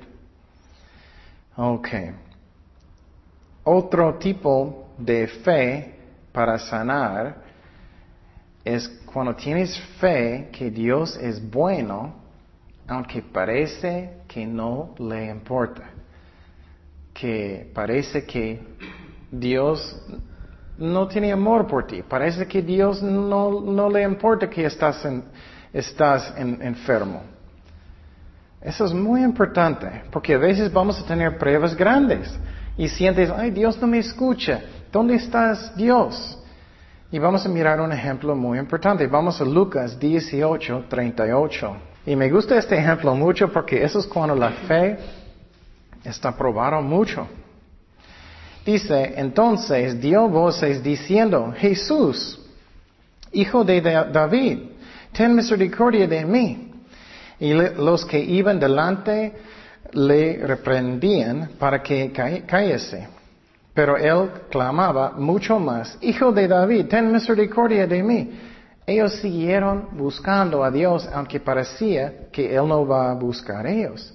Ok. 1.56 1.88
Otro 3.68 4.14
tipo 4.14 4.90
de 4.96 5.26
fe 5.26 5.92
para 6.30 6.56
sanar 6.56 7.34
es 8.64 8.88
cuando 9.12 9.34
tienes 9.34 9.76
fe 9.98 10.50
que 10.52 10.70
Dios 10.70 11.18
es 11.20 11.50
bueno, 11.50 12.14
aunque 12.86 13.22
parece 13.22 14.18
que 14.28 14.46
no 14.46 14.94
le 15.00 15.26
importa. 15.30 15.82
Que 17.12 17.68
parece 17.74 18.24
que 18.24 18.62
Dios 19.32 20.00
no 20.78 21.08
tiene 21.08 21.32
amor 21.32 21.66
por 21.66 21.88
ti. 21.88 22.04
Parece 22.08 22.46
que 22.46 22.62
Dios 22.62 23.02
no, 23.02 23.60
no 23.60 23.90
le 23.90 24.04
importa 24.04 24.48
que 24.48 24.64
estás, 24.64 25.04
en, 25.04 25.24
estás 25.72 26.32
en, 26.36 26.62
enfermo. 26.62 27.20
Eso 28.60 28.84
es 28.84 28.92
muy 28.92 29.24
importante, 29.24 30.04
porque 30.12 30.34
a 30.34 30.38
veces 30.38 30.72
vamos 30.72 31.00
a 31.00 31.04
tener 31.04 31.36
pruebas 31.36 31.74
grandes 31.74 32.32
y 32.78 32.88
sientes, 32.88 33.30
ay, 33.30 33.50
Dios 33.50 33.80
no 33.80 33.86
me 33.86 33.98
escucha. 33.98 34.60
¿Dónde 34.92 35.14
estás, 35.14 35.74
Dios? 35.76 36.38
Y 37.10 37.18
vamos 37.18 37.46
a 37.46 37.48
mirar 37.48 37.80
un 37.80 37.92
ejemplo 37.92 38.34
muy 38.34 38.58
importante. 38.58 39.06
Vamos 39.06 39.40
a 39.40 39.44
Lucas 39.44 39.98
18, 39.98 40.84
38. 40.88 41.76
Y 42.06 42.16
me 42.16 42.30
gusta 42.30 42.58
este 42.58 42.76
ejemplo 42.76 43.14
mucho 43.14 43.50
porque 43.52 43.82
eso 43.82 43.98
es 43.98 44.06
cuando 44.06 44.34
la 44.34 44.50
fe 44.50 44.98
está 46.04 46.36
probada 46.36 46.80
mucho. 46.80 47.26
Dice, 48.64 49.14
entonces 49.16 50.00
dio 50.00 50.28
voces 50.28 50.82
diciendo, 50.82 51.54
Jesús, 51.56 52.40
hijo 53.32 53.64
de 53.64 53.80
David, 53.80 54.58
ten 55.12 55.34
misericordia 55.34 56.06
de 56.06 56.24
mí. 56.24 56.72
Y 57.38 57.52
los 57.52 58.04
que 58.04 58.18
iban 58.18 58.58
delante 58.58 59.32
le 59.92 60.46
reprendían 60.46 61.50
para 61.58 61.82
que 61.82 62.12
cayese. 62.12 63.08
Pero 63.74 63.96
él 63.96 64.30
clamaba 64.50 65.12
mucho 65.12 65.58
más, 65.58 65.98
Hijo 66.00 66.32
de 66.32 66.48
David, 66.48 66.86
ten 66.86 67.12
misericordia 67.12 67.86
de 67.86 68.02
mí. 68.02 68.30
Ellos 68.86 69.14
siguieron 69.14 69.88
buscando 69.92 70.62
a 70.62 70.70
Dios, 70.70 71.08
aunque 71.12 71.40
parecía 71.40 72.28
que 72.30 72.54
Él 72.54 72.68
no 72.68 72.86
va 72.86 73.10
a 73.10 73.14
buscar 73.14 73.66
a 73.66 73.70
ellos. 73.70 74.14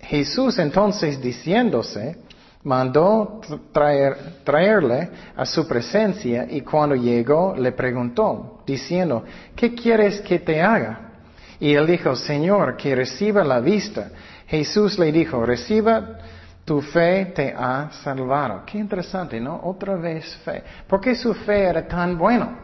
Jesús 0.00 0.58
entonces 0.58 1.20
diciéndose, 1.20 2.16
mandó 2.62 3.42
traer, 3.72 4.16
traerle 4.42 5.10
a 5.36 5.44
su 5.44 5.68
presencia 5.68 6.46
y 6.48 6.62
cuando 6.62 6.94
llegó 6.94 7.54
le 7.54 7.72
preguntó, 7.72 8.62
diciendo, 8.66 9.22
¿qué 9.54 9.74
quieres 9.74 10.22
que 10.22 10.38
te 10.38 10.62
haga? 10.62 11.12
Y 11.60 11.74
él 11.74 11.86
dijo, 11.86 12.16
Señor, 12.16 12.76
que 12.76 12.94
reciba 12.94 13.44
la 13.44 13.60
vista. 13.60 14.10
Jesús 14.46 14.98
le 14.98 15.12
dijo, 15.12 15.44
reciba 15.44 16.18
tu 16.64 16.80
fe 16.80 17.26
te 17.34 17.54
ha 17.56 17.90
salvado. 18.02 18.62
Qué 18.64 18.78
interesante, 18.78 19.40
¿no? 19.40 19.60
Otra 19.64 19.96
vez 19.96 20.34
fe. 20.44 20.62
¿Por 20.86 21.00
qué 21.00 21.14
su 21.14 21.34
fe 21.34 21.64
era 21.64 21.86
tan 21.86 22.16
buena? 22.16 22.58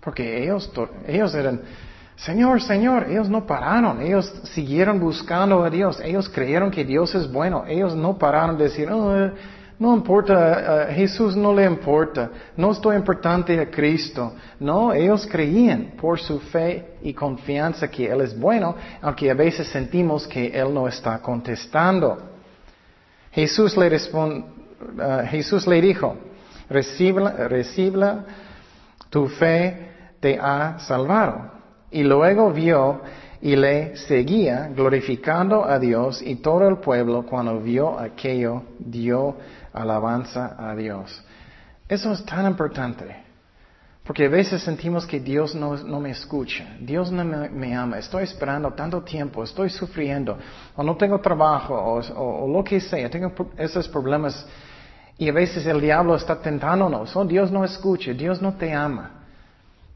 Porque 0.00 0.42
ellos, 0.42 0.70
ellos 1.06 1.34
eran 1.34 1.60
Señor, 2.16 2.62
Señor, 2.62 3.10
ellos 3.10 3.28
no 3.28 3.46
pararon, 3.46 4.00
ellos 4.00 4.32
siguieron 4.54 4.98
buscando 4.98 5.62
a 5.62 5.68
Dios, 5.68 6.00
ellos 6.02 6.30
creyeron 6.30 6.70
que 6.70 6.82
Dios 6.82 7.14
es 7.14 7.30
bueno, 7.30 7.64
ellos 7.68 7.94
no 7.94 8.16
pararon 8.16 8.56
de 8.56 8.64
decir, 8.64 8.90
oh, 8.90 9.32
no 9.78 9.94
importa, 9.94 10.88
Jesús 10.90 11.36
no 11.36 11.52
le 11.52 11.64
importa, 11.64 12.30
no 12.56 12.72
estoy 12.72 12.96
importante 12.96 13.60
a 13.60 13.70
Cristo. 13.70 14.32
No, 14.58 14.92
ellos 14.94 15.28
creían 15.30 15.92
por 16.00 16.18
su 16.18 16.40
fe 16.40 16.96
y 17.02 17.12
confianza 17.12 17.88
que 17.88 18.06
Él 18.06 18.22
es 18.22 18.38
bueno, 18.38 18.74
aunque 19.02 19.30
a 19.30 19.34
veces 19.34 19.68
sentimos 19.68 20.26
que 20.26 20.46
Él 20.46 20.72
no 20.72 20.88
está 20.88 21.18
contestando. 21.18 22.16
Jesús 23.32 23.76
le, 23.76 23.94
uh, 23.94 25.26
Jesús 25.26 25.66
le 25.66 25.80
dijo, 25.82 26.16
recibe 26.70 28.14
tu 29.10 29.28
fe 29.28 29.90
te 30.20 30.38
ha 30.40 30.78
salvado. 30.78 31.50
Y 31.90 32.02
luego 32.02 32.50
vio 32.50 33.02
y 33.40 33.54
le 33.54 33.96
seguía 33.96 34.70
glorificando 34.74 35.64
a 35.64 35.78
Dios 35.78 36.22
y 36.22 36.36
todo 36.36 36.66
el 36.68 36.78
pueblo 36.78 37.24
cuando 37.24 37.60
vio 37.60 37.98
aquello 37.98 38.62
dio 38.78 39.36
alabanza 39.76 40.56
a 40.58 40.74
Dios. 40.74 41.22
Eso 41.88 42.12
es 42.12 42.24
tan 42.24 42.46
importante. 42.46 43.26
Porque 44.06 44.26
a 44.26 44.28
veces 44.28 44.62
sentimos 44.62 45.04
que 45.04 45.18
Dios 45.18 45.52
no, 45.56 46.00
me 46.00 46.10
escucha, 46.10 46.76
Dios 46.80 47.10
no 47.10 47.24
me, 47.24 47.74
ama, 47.74 47.98
estoy 47.98 48.22
esperando 48.22 48.72
tanto 48.72 49.02
tiempo, 49.02 49.42
estoy 49.42 49.68
sufriendo, 49.68 50.38
o 50.76 50.82
no 50.84 50.96
tengo 50.96 51.20
trabajo, 51.20 51.74
o, 51.74 52.46
lo 52.46 52.62
que 52.62 52.80
sea, 52.80 53.10
tengo 53.10 53.32
esos 53.58 53.88
problemas. 53.88 54.46
Y 55.18 55.28
a 55.28 55.32
veces 55.32 55.66
el 55.66 55.80
diablo 55.80 56.14
está 56.14 56.40
tentándonos, 56.40 57.16
oh 57.16 57.24
Dios 57.24 57.50
no 57.50 57.64
escucha, 57.64 58.12
Dios 58.12 58.40
no 58.40 58.54
te 58.54 58.72
ama. 58.72 59.24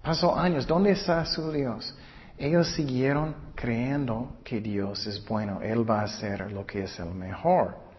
Pasó 0.02 0.36
años, 0.36 0.66
¿dónde 0.66 0.90
está 0.90 1.24
su 1.24 1.52
Dios? 1.52 1.96
Ellos 2.36 2.66
siguieron 2.74 3.36
creyendo 3.54 4.38
que 4.42 4.60
Dios 4.60 5.06
es 5.06 5.24
bueno, 5.24 5.60
Él 5.62 5.88
va 5.88 6.00
a 6.00 6.04
hacer 6.04 6.50
lo 6.50 6.66
que 6.66 6.82
es 6.82 6.98
el 6.98 7.14
mejor. 7.14 7.89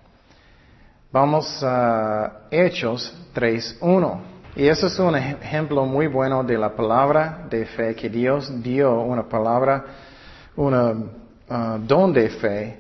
Vamos 1.13 1.62
a 1.62 2.47
Hechos 2.50 3.13
3.1. 3.36 4.21
Y 4.56 4.65
eso 4.65 4.88
es 4.88 4.97
un 4.97 5.13
ejemplo 5.17 5.86
muy 5.86 6.08
bueno 6.08 6.41
de 6.41 6.58
la 6.58 6.74
palabra 6.74 7.47
de 7.50 7.65
fe 7.65 7.93
que 7.95 8.10
Dios 8.10 8.50
dio 8.63 9.02
una 9.02 9.24
palabra, 9.24 9.84
un 10.56 10.74
uh, 10.74 11.80
don 11.86 12.13
de 12.13 12.30
fe 12.30 12.80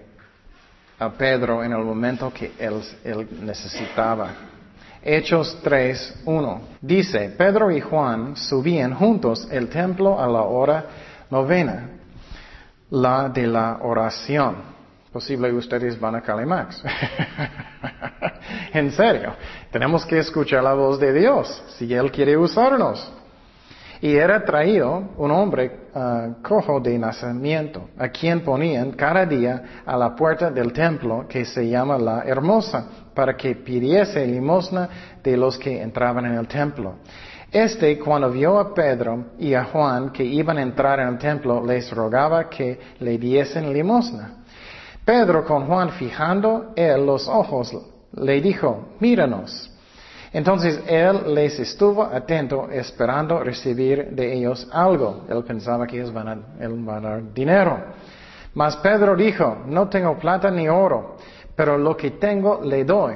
a 0.97 1.09
Pedro 1.09 1.61
en 1.61 1.73
el 1.73 1.83
momento 1.83 2.31
que 2.31 2.53
él, 2.57 2.81
él 3.03 3.27
necesitaba. 3.41 4.29
Hechos 5.03 5.59
3, 5.61 6.21
1. 6.23 6.61
Dice, 6.79 7.33
Pedro 7.37 7.69
y 7.69 7.81
Juan 7.81 8.37
subían 8.37 8.95
juntos 8.95 9.45
el 9.51 9.67
templo 9.67 10.17
a 10.17 10.27
la 10.27 10.43
hora 10.43 10.85
novena, 11.29 11.89
la 12.91 13.27
de 13.27 13.45
la 13.45 13.79
oración. 13.81 14.70
Posible 15.11 15.51
ustedes 15.51 15.99
van 15.99 16.15
a 16.15 16.21
Calimax. 16.21 16.81
en 18.73 18.91
serio, 18.91 19.33
tenemos 19.69 20.05
que 20.05 20.19
escuchar 20.19 20.63
la 20.63 20.73
voz 20.73 20.99
de 21.01 21.11
Dios 21.11 21.61
si 21.77 21.93
Él 21.93 22.09
quiere 22.11 22.37
usarnos. 22.37 23.11
Y 23.99 24.15
era 24.15 24.43
traído 24.43 25.09
un 25.17 25.29
hombre 25.29 25.89
ah, 25.93 26.29
cojo 26.41 26.79
de 26.79 26.97
nacimiento, 26.97 27.89
a 27.99 28.07
quien 28.07 28.39
ponían 28.39 28.91
cada 28.93 29.25
día 29.25 29.83
a 29.85 29.97
la 29.97 30.15
puerta 30.15 30.49
del 30.49 30.71
templo 30.71 31.27
que 31.27 31.43
se 31.43 31.67
llama 31.67 31.97
la 31.97 32.23
Hermosa, 32.25 32.85
para 33.13 33.35
que 33.35 33.53
pidiese 33.53 34.25
limosna 34.25 34.89
de 35.21 35.35
los 35.35 35.57
que 35.57 35.81
entraban 35.81 36.25
en 36.25 36.35
el 36.35 36.47
templo. 36.47 36.95
Este, 37.51 37.99
cuando 37.99 38.31
vio 38.31 38.57
a 38.57 38.73
Pedro 38.73 39.25
y 39.37 39.53
a 39.53 39.65
Juan 39.65 40.11
que 40.11 40.23
iban 40.23 40.57
a 40.57 40.61
entrar 40.61 41.01
en 41.01 41.09
el 41.09 41.17
templo, 41.17 41.63
les 41.63 41.91
rogaba 41.91 42.49
que 42.49 42.79
le 42.99 43.17
diesen 43.17 43.73
limosna. 43.73 44.40
Pedro 45.11 45.43
con 45.43 45.65
Juan 45.65 45.89
fijando 45.89 46.71
él 46.73 47.05
los 47.05 47.27
ojos, 47.27 47.75
le 48.13 48.39
dijo, 48.39 48.95
míranos. 49.01 49.69
Entonces 50.31 50.79
él 50.87 51.35
les 51.35 51.59
estuvo 51.59 52.03
atento 52.03 52.69
esperando 52.71 53.43
recibir 53.43 54.11
de 54.11 54.33
ellos 54.33 54.69
algo. 54.71 55.25
Él 55.27 55.43
pensaba 55.43 55.85
que 55.85 55.97
ellos 55.97 56.13
van 56.13 56.27
a, 56.29 56.37
él 56.61 56.85
a 56.87 56.99
dar 57.01 57.33
dinero. 57.33 57.77
Mas 58.53 58.77
Pedro 58.77 59.13
dijo, 59.17 59.63
no 59.65 59.89
tengo 59.89 60.17
plata 60.17 60.49
ni 60.49 60.69
oro, 60.69 61.17
pero 61.57 61.77
lo 61.77 61.97
que 61.97 62.11
tengo 62.11 62.61
le 62.63 62.85
doy. 62.85 63.15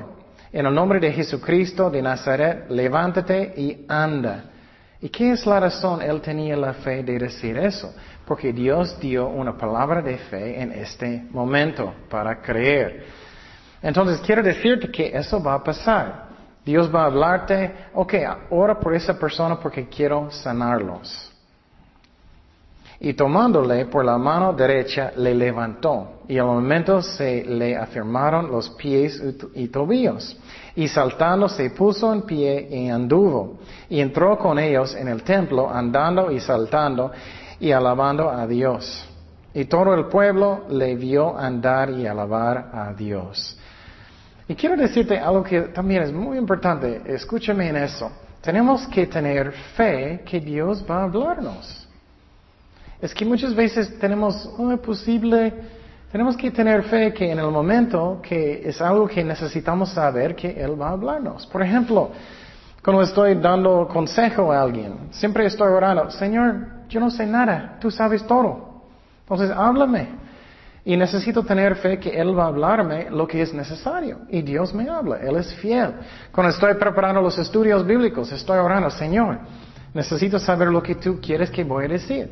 En 0.51 0.65
el 0.65 0.75
nombre 0.75 0.99
de 0.99 1.13
Jesucristo 1.13 1.89
de 1.89 2.01
Nazaret, 2.01 2.65
levántate 2.71 3.53
y 3.55 3.85
anda. 3.87 4.51
¿Y 4.99 5.07
qué 5.07 5.31
es 5.31 5.45
la 5.45 5.61
razón? 5.61 6.01
Él 6.01 6.19
tenía 6.19 6.57
la 6.57 6.73
fe 6.73 7.03
de 7.03 7.19
decir 7.19 7.57
eso. 7.57 7.93
Porque 8.25 8.51
Dios 8.51 8.99
dio 8.99 9.27
una 9.27 9.55
palabra 9.57 10.01
de 10.01 10.17
fe 10.17 10.61
en 10.61 10.71
este 10.71 11.25
momento 11.31 11.93
para 12.09 12.41
creer. 12.41 13.05
Entonces 13.81 14.19
quiero 14.25 14.41
decirte 14.41 14.89
que 14.89 15.15
eso 15.15 15.41
va 15.41 15.53
a 15.55 15.63
pasar. 15.63 16.25
Dios 16.65 16.89
va 16.93 17.03
a 17.03 17.05
hablarte, 17.05 17.71
ok, 17.93 18.13
ora 18.49 18.79
por 18.79 18.95
esa 18.95 19.19
persona 19.19 19.59
porque 19.59 19.87
quiero 19.87 20.31
sanarlos. 20.31 21.31
y 22.99 23.13
tomándole 23.13 23.85
por 23.85 24.05
la 24.05 24.17
mano 24.17 24.53
derecha 24.53 25.11
le 25.17 25.33
levantó, 25.35 26.21
y 26.27 26.37
al 26.37 26.45
momento 26.45 27.01
se 27.01 27.43
le 27.43 27.75
afirmaron 27.75 28.49
los 28.49 28.69
pies 28.71 29.21
y 29.53 29.67
tobillos, 29.67 30.37
y 30.75 30.87
saltando 30.87 31.49
se 31.49 31.69
puso 31.71 32.13
en 32.13 32.21
pie 32.21 32.67
y 32.69 32.89
anduvo, 32.89 33.59
y 33.89 33.99
entró 33.99 34.37
con 34.37 34.57
ellos 34.57 34.95
en 34.95 35.07
el 35.07 35.23
templo, 35.23 35.69
andando 35.69 36.31
y 36.31 36.39
saltando 36.39 37.11
y 37.59 37.71
alabando 37.71 38.29
a 38.29 38.45
Dios. 38.47 39.07
Y 39.53 39.65
todo 39.65 39.93
el 39.93 40.05
pueblo 40.07 40.65
le 40.69 40.95
vio 40.95 41.37
andar 41.37 41.89
y 41.91 42.05
alabar 42.05 42.71
a 42.73 42.93
Dios. 42.93 43.57
Y 44.47 44.55
quiero 44.55 44.75
decirte 44.75 45.17
algo 45.17 45.43
que 45.43 45.61
también 45.61 46.03
es 46.03 46.11
muy 46.11 46.37
importante, 46.37 47.01
escúchame 47.05 47.69
en 47.69 47.77
eso. 47.77 48.11
Tenemos 48.41 48.85
que 48.87 49.07
tener 49.07 49.51
fe 49.75 50.21
que 50.23 50.39
Dios 50.39 50.85
va 50.87 50.99
a 50.99 51.03
hablarnos. 51.03 51.87
Es 53.01 53.13
que 53.13 53.25
muchas 53.25 53.55
veces 53.55 53.97
tenemos, 53.97 54.47
oh, 54.57 54.71
es 54.71 54.79
posible, 54.79 55.53
tenemos 56.11 56.37
que 56.37 56.51
tener 56.51 56.83
fe 56.83 57.11
que 57.11 57.31
en 57.31 57.39
el 57.39 57.49
momento 57.49 58.19
que 58.21 58.61
es 58.67 58.79
algo 58.81 59.07
que 59.07 59.23
necesitamos 59.23 59.89
saber 59.89 60.35
que 60.35 60.49
Él 60.49 60.79
va 60.79 60.89
a 60.89 60.91
hablarnos. 60.91 61.47
Por 61.47 61.63
ejemplo, 61.63 62.11
cuando 62.83 63.01
estoy 63.01 63.35
dando 63.35 63.87
consejo 63.87 64.51
a 64.51 64.61
alguien, 64.61 65.07
siempre 65.09 65.45
estoy 65.47 65.71
orando, 65.71 66.11
Señor, 66.11 66.74
yo 66.89 66.99
no 66.99 67.09
sé 67.09 67.25
nada, 67.25 67.77
tú 67.79 67.91
sabes 67.91 68.25
todo. 68.25 68.83
Entonces, 69.21 69.51
háblame. 69.51 70.25
Y 70.87 70.95
necesito 70.95 71.43
tener 71.43 71.75
fe 71.77 71.99
que 71.99 72.09
Él 72.09 72.37
va 72.37 72.43
a 72.43 72.47
hablarme 72.47 73.09
lo 73.09 73.27
que 73.27 73.41
es 73.41 73.53
necesario. 73.53 74.19
Y 74.29 74.43
Dios 74.43 74.71
me 74.73 74.87
habla, 74.87 75.17
Él 75.17 75.35
es 75.37 75.51
fiel. 75.55 75.95
Cuando 76.31 76.51
estoy 76.51 76.75
preparando 76.75 77.21
los 77.21 77.37
estudios 77.39 77.85
bíblicos, 77.85 78.31
estoy 78.31 78.59
orando, 78.59 78.91
Señor, 78.91 79.39
necesito 79.95 80.37
saber 80.37 80.67
lo 80.67 80.83
que 80.83 80.95
tú 80.95 81.19
quieres 81.19 81.49
que 81.49 81.63
voy 81.63 81.85
a 81.85 81.87
decir. 81.87 82.29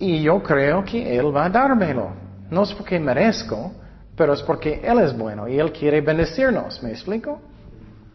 Y 0.00 0.22
yo 0.22 0.42
creo 0.42 0.84
que 0.84 1.16
Él 1.16 1.34
va 1.34 1.44
a 1.44 1.50
dármelo. 1.50 2.10
No 2.50 2.64
es 2.64 2.74
porque 2.74 2.98
merezco, 2.98 3.72
pero 4.16 4.32
es 4.32 4.42
porque 4.42 4.80
Él 4.82 4.98
es 4.98 5.16
bueno 5.16 5.46
y 5.46 5.60
Él 5.60 5.70
quiere 5.70 6.00
bendecirnos. 6.00 6.82
¿Me 6.82 6.90
explico? 6.90 7.40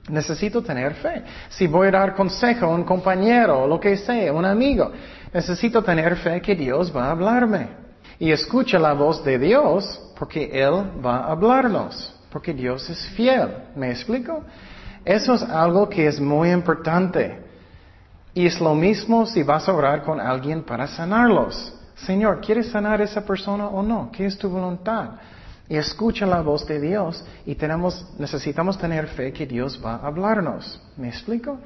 Necesito 0.10 0.62
tener 0.62 0.94
fe. 0.96 1.24
Si 1.48 1.68
voy 1.68 1.88
a 1.88 1.92
dar 1.92 2.16
consejo 2.16 2.66
a 2.66 2.70
un 2.70 2.84
compañero, 2.84 3.66
lo 3.66 3.80
que 3.80 3.96
sea, 3.96 4.34
un 4.34 4.44
amigo, 4.44 4.92
necesito 5.34 5.84
tener 5.84 6.16
fe 6.18 6.42
que 6.42 6.56
Dios 6.56 6.96
va 6.96 7.06
a 7.06 7.12
hablarme. 7.12 7.70
Y 8.20 8.32
escucha 8.32 8.80
la 8.80 8.94
voz 8.94 9.24
de 9.24 9.38
Dios 9.38 10.00
porque 10.18 10.50
Él 10.52 10.92
va 11.06 11.18
a 11.18 11.32
hablarnos, 11.32 12.16
porque 12.32 12.54
Dios 12.54 12.90
es 12.90 13.08
fiel. 13.10 13.50
¿Me 13.76 13.92
explico? 13.92 14.44
Eso 15.06 15.36
es 15.36 15.44
algo 15.44 15.88
que 15.88 16.08
es 16.08 16.20
muy 16.20 16.52
importante. 16.52 17.44
Y 18.34 18.46
es 18.46 18.60
lo 18.60 18.76
mismo 18.76 19.26
si 19.26 19.44
vas 19.44 19.68
a 19.68 19.74
orar 19.74 20.04
con 20.04 20.20
alguien 20.20 20.63
para 20.63 20.88
sanarlos. 20.88 21.74
Señor, 21.96 22.42
¿quieres 22.42 22.70
sanar 22.70 23.02
a 23.02 23.04
esa 23.04 23.26
persona 23.26 23.68
o 23.68 23.82
no? 23.82 24.12
¿Qué 24.12 24.26
es 24.26 24.38
tu 24.38 24.50
voluntad? 24.50 25.12
Y 25.69 25.75
escucha 25.75 26.25
la 26.25 26.41
voz 26.41 26.65
de 26.65 26.80
Dios 26.80 27.23
y 27.45 27.56
tenemos, 27.56 28.06
necesitamos 28.17 28.77
tener 28.77 29.08
fe 29.08 29.34
que 29.34 29.45
Dios 29.45 29.82
va 29.84 29.95
a 29.95 30.08
hablarnos. 30.08 30.80
¿Me 30.95 31.10
explico? 31.10 31.60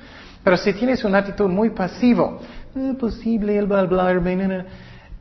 Pero 0.43 0.57
si 0.57 0.73
tienes 0.73 1.03
una 1.03 1.19
actitud 1.19 1.47
muy 1.47 1.69
pasivo, 1.69 2.39
no 2.73 2.91
es 2.91 2.97
posible, 2.97 3.57
Él 3.57 3.71
va 3.71 3.77
a 3.77 3.81
hablarme, 3.81 4.65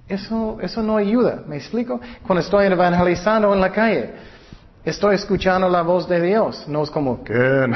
eso, 0.08 0.58
eso 0.62 0.82
no 0.82 0.96
ayuda. 0.96 1.42
¿Me 1.46 1.56
explico? 1.56 2.00
Cuando 2.26 2.40
estoy 2.40 2.66
evangelizando 2.66 3.52
en 3.52 3.60
la 3.60 3.70
calle, 3.70 4.12
estoy 4.82 5.16
escuchando 5.16 5.68
la 5.68 5.82
voz 5.82 6.08
de 6.08 6.20
Dios. 6.22 6.66
No 6.66 6.82
es 6.82 6.90
como, 6.90 7.22
¿qué? 7.22 7.32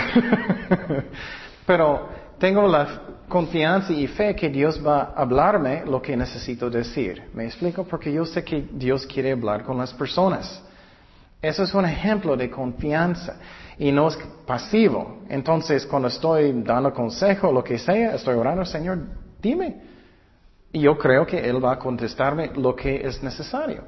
Pero 1.66 2.08
tengo 2.38 2.66
la 2.66 2.88
confianza 3.28 3.92
y 3.92 4.06
fe 4.06 4.34
que 4.34 4.48
Dios 4.48 4.80
va 4.84 5.12
a 5.14 5.20
hablarme 5.20 5.84
lo 5.84 6.00
que 6.00 6.16
necesito 6.16 6.70
decir. 6.70 7.24
¿Me 7.34 7.44
explico? 7.44 7.84
Porque 7.84 8.10
yo 8.10 8.24
sé 8.24 8.42
que 8.42 8.68
Dios 8.72 9.06
quiere 9.06 9.32
hablar 9.32 9.64
con 9.64 9.76
las 9.76 9.92
personas. 9.92 10.63
Eso 11.44 11.62
es 11.62 11.74
un 11.74 11.85
ejemplo 11.85 12.37
de 12.38 12.50
confianza 12.50 13.37
y 13.78 13.92
no 13.92 14.09
es 14.09 14.18
pasivo. 14.46 15.18
Entonces, 15.28 15.85
cuando 15.85 16.09
estoy 16.09 16.52
dando 16.62 16.90
consejo, 16.94 17.52
lo 17.52 17.62
que 17.62 17.78
sea, 17.78 18.14
estoy 18.14 18.35
orando, 18.35 18.64
Señor, 18.64 18.98
dime. 19.42 19.76
Y 20.72 20.80
yo 20.80 20.96
creo 20.96 21.26
que 21.26 21.38
Él 21.38 21.62
va 21.62 21.72
a 21.72 21.78
contestarme 21.78 22.50
lo 22.57 22.74
que 22.74 23.07
es 23.07 23.22
necesario. 23.22 23.83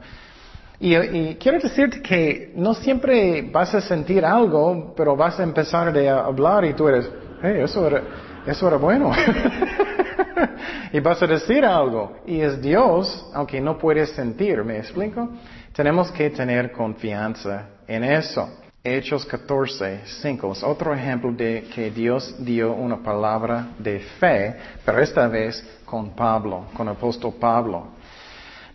Y, 0.79 0.95
y, 0.95 1.37
quiero 1.37 1.59
decirte 1.59 2.03
que 2.03 2.53
no 2.55 2.75
siempre 2.75 3.49
vas 3.51 3.75
a 3.75 3.81
sentir 3.81 4.23
algo, 4.23 4.93
pero 4.95 5.17
vas 5.17 5.41
a 5.41 5.43
empezar 5.43 5.97
a 5.97 6.27
hablar 6.27 6.63
y 6.67 6.75
tú 6.75 6.87
eres, 6.89 7.11
hey, 7.43 7.61
eso 7.63 7.87
era, 7.87 8.03
eso 8.47 8.69
era 8.69 8.77
bueno. 8.77 9.13
y 10.93 11.01
vas 11.01 11.23
a 11.23 11.27
decir 11.27 11.65
algo. 11.65 12.19
Y 12.27 12.43
es 12.43 12.61
Dios, 12.61 13.27
aunque 13.33 13.63
no 13.63 13.79
puedes 13.79 14.11
sentir, 14.11 14.63
¿me 14.63 14.77
explico? 14.77 15.31
Tenemos 15.77 16.11
que 16.11 16.31
tener 16.31 16.73
confianza 16.73 17.67
en 17.87 18.03
eso. 18.03 18.49
Hechos 18.83 19.27
14, 19.27 20.01
5 20.23 20.53
es 20.53 20.63
otro 20.63 20.95
ejemplo 20.95 21.33
de 21.33 21.67
que 21.75 21.91
Dios 21.91 22.35
dio 22.39 22.73
una 22.73 22.97
palabra 23.03 23.67
de 23.79 24.01
fe, 24.19 24.57
pero 24.87 25.03
esta 25.03 25.29
vez 25.29 25.63
con 25.85 26.17
Pablo, 26.17 26.69
con 26.75 26.89
el 26.89 26.95
apóstol 26.95 27.35
Pablo. 27.39 27.89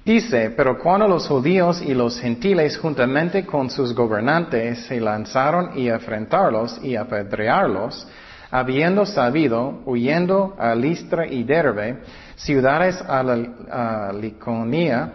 Dice, 0.05 0.51
pero 0.51 0.77
cuando 0.77 1.07
los 1.07 1.27
judíos 1.27 1.81
y 1.81 1.95
los 1.95 2.19
gentiles 2.19 2.77
juntamente 2.77 3.47
con 3.47 3.71
sus 3.71 3.95
gobernantes 3.95 4.85
se 4.85 5.01
lanzaron 5.01 5.75
y 5.75 5.89
afrentarlos 5.89 6.79
y 6.83 6.95
apedrearlos, 6.95 8.07
habiendo 8.51 9.07
sabido, 9.07 9.81
huyendo 9.85 10.55
a 10.59 10.75
Listra 10.75 11.25
y 11.25 11.43
Derbe, 11.45 11.97
ciudades 12.35 13.01
a 13.01 13.23
la 13.23 14.13
Liconía 14.13 15.13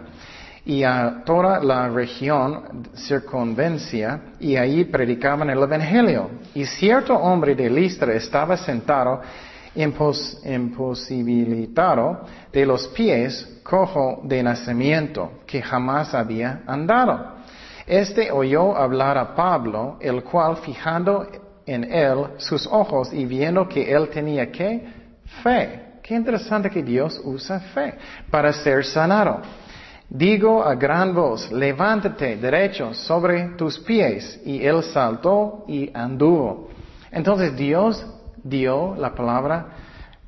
y 0.67 0.83
a 0.83 1.23
toda 1.25 1.63
la 1.63 1.87
región 1.87 2.89
circunvencia, 2.93 4.19
y 4.37 4.57
allí 4.57 4.83
predicaban 4.83 5.49
el 5.49 5.63
Evangelio. 5.63 6.29
Y 6.53 6.65
cierto 6.65 7.15
hombre 7.15 7.55
de 7.55 7.69
Listra 7.69 8.13
estaba 8.13 8.57
sentado 8.57 9.21
imposibilitado 9.75 12.25
de 12.51 12.65
los 12.65 12.85
pies, 12.89 13.61
cojo 13.63 14.19
de 14.25 14.43
nacimiento, 14.43 15.39
que 15.45 15.61
jamás 15.61 16.13
había 16.13 16.63
andado. 16.67 17.37
Este 17.85 18.29
oyó 18.29 18.75
hablar 18.75 19.17
a 19.17 19.35
Pablo, 19.35 19.95
el 20.01 20.21
cual 20.21 20.57
fijando 20.57 21.27
en 21.65 21.85
él 21.85 22.25
sus 22.39 22.67
ojos 22.67 23.13
y 23.13 23.25
viendo 23.25 23.69
que 23.69 23.89
él 23.89 24.09
tenía 24.09 24.51
qué? 24.51 24.85
Fe. 25.41 25.83
Qué 26.03 26.13
interesante 26.13 26.69
que 26.69 26.83
Dios 26.83 27.21
usa 27.23 27.61
fe 27.73 27.93
para 28.29 28.51
ser 28.51 28.83
sanado. 28.83 29.39
Digo 30.09 30.63
a 30.63 30.75
gran 30.75 31.13
voz, 31.13 31.51
levántate 31.51 32.37
derecho 32.37 32.93
sobre 32.93 33.49
tus 33.57 33.77
pies. 33.79 34.39
Y 34.45 34.63
él 34.65 34.81
saltó 34.83 35.65
y 35.67 35.91
anduvo. 35.93 36.69
Entonces 37.11 37.55
Dios 37.55 38.05
dio 38.43 38.95
la 38.95 39.13
palabra, 39.13 39.67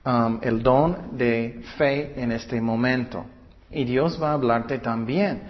um, 0.06 0.40
el 0.42 0.62
don 0.62 1.18
de 1.18 1.62
fe 1.78 2.14
en 2.22 2.32
este 2.32 2.60
momento. 2.60 3.26
Y 3.72 3.86
Dios 3.86 4.22
va 4.22 4.32
a 4.32 4.34
hablarte 4.34 4.80
también. 4.80 5.44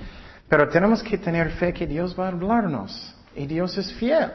Pero 0.48 0.68
tenemos 0.70 1.02
que 1.02 1.18
tener 1.18 1.52
fe 1.52 1.74
que 1.74 1.88
Dios 1.88 2.16
va 2.20 2.26
a 2.26 2.30
hablarnos. 2.30 3.16
Y 3.36 3.46
Dios 3.48 3.78
es 3.78 3.94
fiel. 3.94 4.32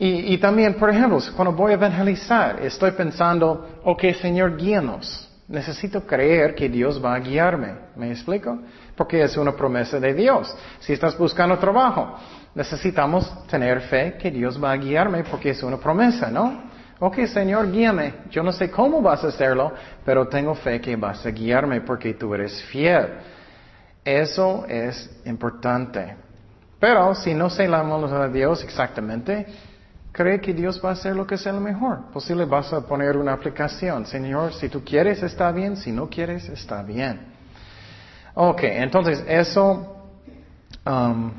Y, 0.00 0.38
también, 0.38 0.74
por 0.74 0.90
ejemplo, 0.90 1.18
cuando 1.34 1.52
voy 1.52 1.72
a 1.72 1.74
evangelizar, 1.74 2.60
estoy 2.62 2.92
pensando, 2.92 3.80
ok, 3.82 4.04
Señor, 4.20 4.56
guíanos. 4.56 5.28
Necesito 5.48 6.06
creer 6.06 6.54
que 6.54 6.68
Dios 6.68 7.02
va 7.02 7.14
a 7.14 7.20
guiarme. 7.20 7.72
¿Me 7.96 8.10
explico? 8.10 8.58
Porque 8.94 9.22
es 9.22 9.36
una 9.38 9.52
promesa 9.52 9.98
de 9.98 10.12
Dios. 10.12 10.54
Si 10.78 10.92
estás 10.92 11.16
buscando 11.16 11.58
trabajo, 11.58 12.18
necesitamos 12.54 13.46
tener 13.46 13.80
fe 13.82 14.16
que 14.20 14.30
Dios 14.30 14.62
va 14.62 14.72
a 14.72 14.76
guiarme 14.76 15.24
porque 15.24 15.50
es 15.50 15.62
una 15.62 15.78
promesa, 15.78 16.30
¿no? 16.30 16.68
Ok, 17.00 17.24
Señor, 17.26 17.70
guíame. 17.72 18.14
Yo 18.30 18.42
no 18.42 18.52
sé 18.52 18.70
cómo 18.70 19.00
vas 19.00 19.24
a 19.24 19.28
hacerlo, 19.28 19.72
pero 20.04 20.28
tengo 20.28 20.54
fe 20.54 20.80
que 20.80 20.96
vas 20.96 21.24
a 21.24 21.30
guiarme 21.30 21.80
porque 21.80 22.12
tú 22.12 22.34
eres 22.34 22.62
fiel. 22.64 23.08
Eso 24.04 24.66
es 24.68 25.22
importante. 25.24 26.16
Pero 26.78 27.14
si 27.14 27.34
no 27.34 27.48
sé 27.48 27.66
la 27.68 27.82
voluntad 27.82 28.28
de 28.28 28.38
Dios 28.38 28.62
exactamente, 28.64 29.46
cree 30.18 30.40
que 30.40 30.52
Dios 30.52 30.80
va 30.84 30.88
a 30.88 30.92
hacer 30.94 31.14
lo 31.14 31.24
que 31.24 31.38
sea 31.38 31.52
lo 31.52 31.60
mejor. 31.60 32.10
Posible 32.10 32.44
vas 32.44 32.72
a 32.72 32.80
poner 32.80 33.16
una 33.16 33.32
aplicación. 33.32 34.04
Señor, 34.04 34.52
si 34.52 34.68
tú 34.68 34.82
quieres, 34.82 35.22
está 35.22 35.52
bien. 35.52 35.76
Si 35.76 35.92
no 35.92 36.08
quieres, 36.08 36.48
está 36.48 36.82
bien. 36.82 37.20
Ok, 38.34 38.64
entonces 38.64 39.24
eso 39.28 40.08
um, 40.84 41.30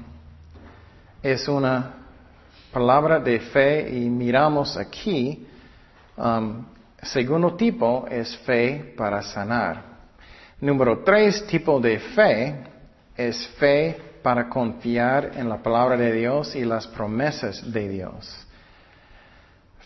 es 1.21 1.45
una 1.49 1.91
palabra 2.71 3.19
de 3.19 3.41
fe 3.41 3.97
y 3.97 4.09
miramos 4.09 4.77
aquí. 4.77 5.45
Um, 6.15 6.63
segundo 7.01 7.55
tipo 7.55 8.05
es 8.09 8.37
fe 8.37 8.93
para 8.95 9.21
sanar. 9.21 9.83
Número 10.61 11.03
tres 11.03 11.45
tipo 11.47 11.81
de 11.81 11.99
fe 11.99 12.63
es 13.17 13.45
fe 13.59 13.97
para 14.23 14.47
confiar 14.47 15.31
en 15.35 15.49
la 15.49 15.57
palabra 15.57 15.97
de 15.97 16.13
Dios 16.13 16.55
y 16.55 16.63
las 16.63 16.87
promesas 16.87 17.69
de 17.73 17.89
Dios. 17.89 18.45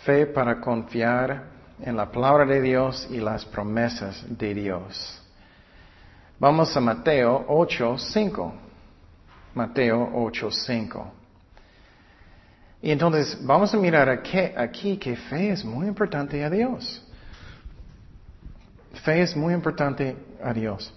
Fe 0.06 0.26
para 0.26 0.60
confiar 0.60 1.44
en 1.82 1.96
la 1.96 2.12
palabra 2.12 2.46
de 2.46 2.62
Dios 2.62 3.08
y 3.10 3.18
las 3.18 3.46
promesas 3.46 4.26
de 4.28 4.54
Dios. 4.54 5.22
Vamos 6.40 6.76
a 6.76 6.82
Mateo 6.82 7.46
8, 7.48 7.98
5. 7.98 8.54
Mateo 9.56 10.12
8, 10.14 10.52
5. 10.52 11.14
Y 12.82 12.92
entonces 12.92 13.38
vamos 13.46 13.74
a 13.74 13.78
mirar 13.78 14.10
aquí, 14.10 14.38
aquí 14.38 14.98
que 14.98 15.16
fe 15.16 15.52
es 15.52 15.64
muy 15.64 15.88
importante 15.88 16.44
a 16.44 16.50
Dios. 16.50 17.02
Fe 19.06 19.22
es 19.22 19.36
muy 19.38 19.54
importante 19.54 20.18
a 20.44 20.54
Dios. 20.54 20.94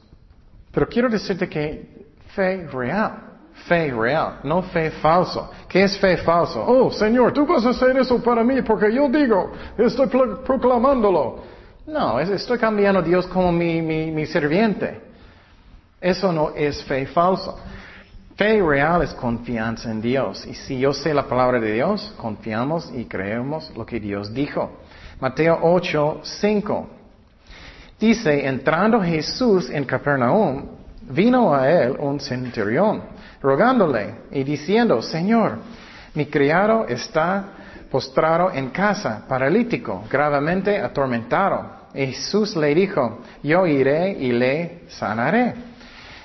Pero 0.72 0.88
quiero 0.88 1.08
decirte 1.08 1.48
que 1.48 2.06
fe 2.34 2.66
real, 2.66 3.25
fe 3.66 3.90
real, 3.92 4.40
no 4.44 4.62
fe 4.62 4.90
falso. 4.90 5.50
¿Qué 5.68 5.84
es 5.84 5.98
fe 5.98 6.16
falso? 6.18 6.64
Oh, 6.66 6.90
Señor, 6.90 7.32
tú 7.32 7.46
vas 7.46 7.64
a 7.64 7.70
hacer 7.70 7.96
eso 7.96 8.22
para 8.22 8.44
mí 8.44 8.62
porque 8.62 8.92
yo 8.92 9.08
digo, 9.08 9.52
estoy 9.78 10.08
proclamándolo. 10.44 11.56
No, 11.86 12.18
estoy 12.20 12.58
cambiando 12.58 13.00
a 13.00 13.02
Dios 13.02 13.26
como 13.26 13.52
mi, 13.52 13.80
mi, 13.80 14.10
mi 14.10 14.26
serviente. 14.26 15.00
Eso 16.00 16.32
no 16.32 16.50
es 16.54 16.82
fe 16.84 17.06
falso. 17.06 17.58
Fe 18.36 18.60
real 18.60 19.02
es 19.02 19.14
confianza 19.14 19.90
en 19.90 20.02
Dios. 20.02 20.46
Y 20.46 20.54
si 20.54 20.78
yo 20.78 20.92
sé 20.92 21.14
la 21.14 21.26
palabra 21.26 21.58
de 21.58 21.72
Dios, 21.72 22.14
confiamos 22.18 22.92
y 22.94 23.06
creemos 23.06 23.72
lo 23.74 23.86
que 23.86 23.98
Dios 23.98 24.34
dijo. 24.34 24.70
Mateo 25.20 25.58
8, 25.62 26.20
5. 26.22 26.88
Dice, 27.98 28.46
entrando 28.46 29.00
Jesús 29.00 29.70
en 29.70 29.84
Capernaum, 29.84 30.66
vino 31.08 31.54
a 31.54 31.70
él 31.70 31.96
un 31.98 32.20
centurión, 32.20 33.04
rogándole 33.46 34.12
y 34.32 34.42
diciendo, 34.42 35.00
Señor, 35.00 35.58
mi 36.14 36.26
criado 36.26 36.84
está 36.88 37.44
postrado 37.88 38.50
en 38.50 38.70
casa, 38.70 39.24
paralítico, 39.28 40.02
gravemente 40.10 40.80
atormentado. 40.80 41.86
Jesús 41.94 42.56
le 42.56 42.74
dijo, 42.74 43.20
yo 43.44 43.64
iré 43.64 44.10
y 44.18 44.32
le 44.32 44.80
sanaré. 44.88 45.54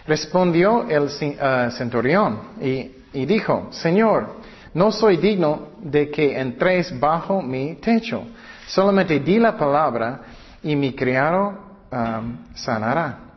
Respondió 0.08 0.90
el 0.90 1.04
uh, 1.04 1.70
centurión 1.70 2.40
y, 2.60 3.26
dijo, 3.26 3.68
Señor, 3.70 4.38
no 4.74 4.92
soy 4.92 5.18
digno 5.18 5.68
de 5.80 6.10
que 6.10 6.40
entréis 6.40 7.00
bajo 7.00 7.40
mi 7.40 7.76
techo. 7.76 8.24
Solamente 8.66 9.20
di 9.20 9.38
la 9.38 9.56
palabra 9.56 10.22
y 10.64 10.76
mi 10.76 10.94
criado 10.94 11.54
um, 11.92 12.38
sanará. 12.56 13.31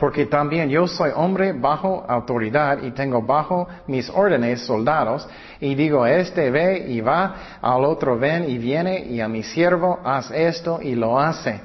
Porque 0.00 0.26
también 0.26 0.68
yo 0.68 0.88
soy 0.88 1.10
hombre 1.14 1.52
bajo 1.52 2.04
autoridad 2.08 2.82
y 2.82 2.90
tengo 2.90 3.22
bajo 3.22 3.68
mis 3.86 4.10
órdenes 4.10 4.62
soldados 4.62 5.28
y 5.60 5.76
digo 5.76 6.04
este 6.04 6.50
ve 6.50 6.86
y 6.88 7.00
va, 7.00 7.58
al 7.62 7.84
otro 7.84 8.18
ven 8.18 8.50
y 8.50 8.58
viene 8.58 8.98
y 8.98 9.20
a 9.20 9.28
mi 9.28 9.44
siervo 9.44 10.00
haz 10.04 10.30
esto 10.32 10.80
y 10.82 10.96
lo 10.96 11.20
hace. 11.20 11.60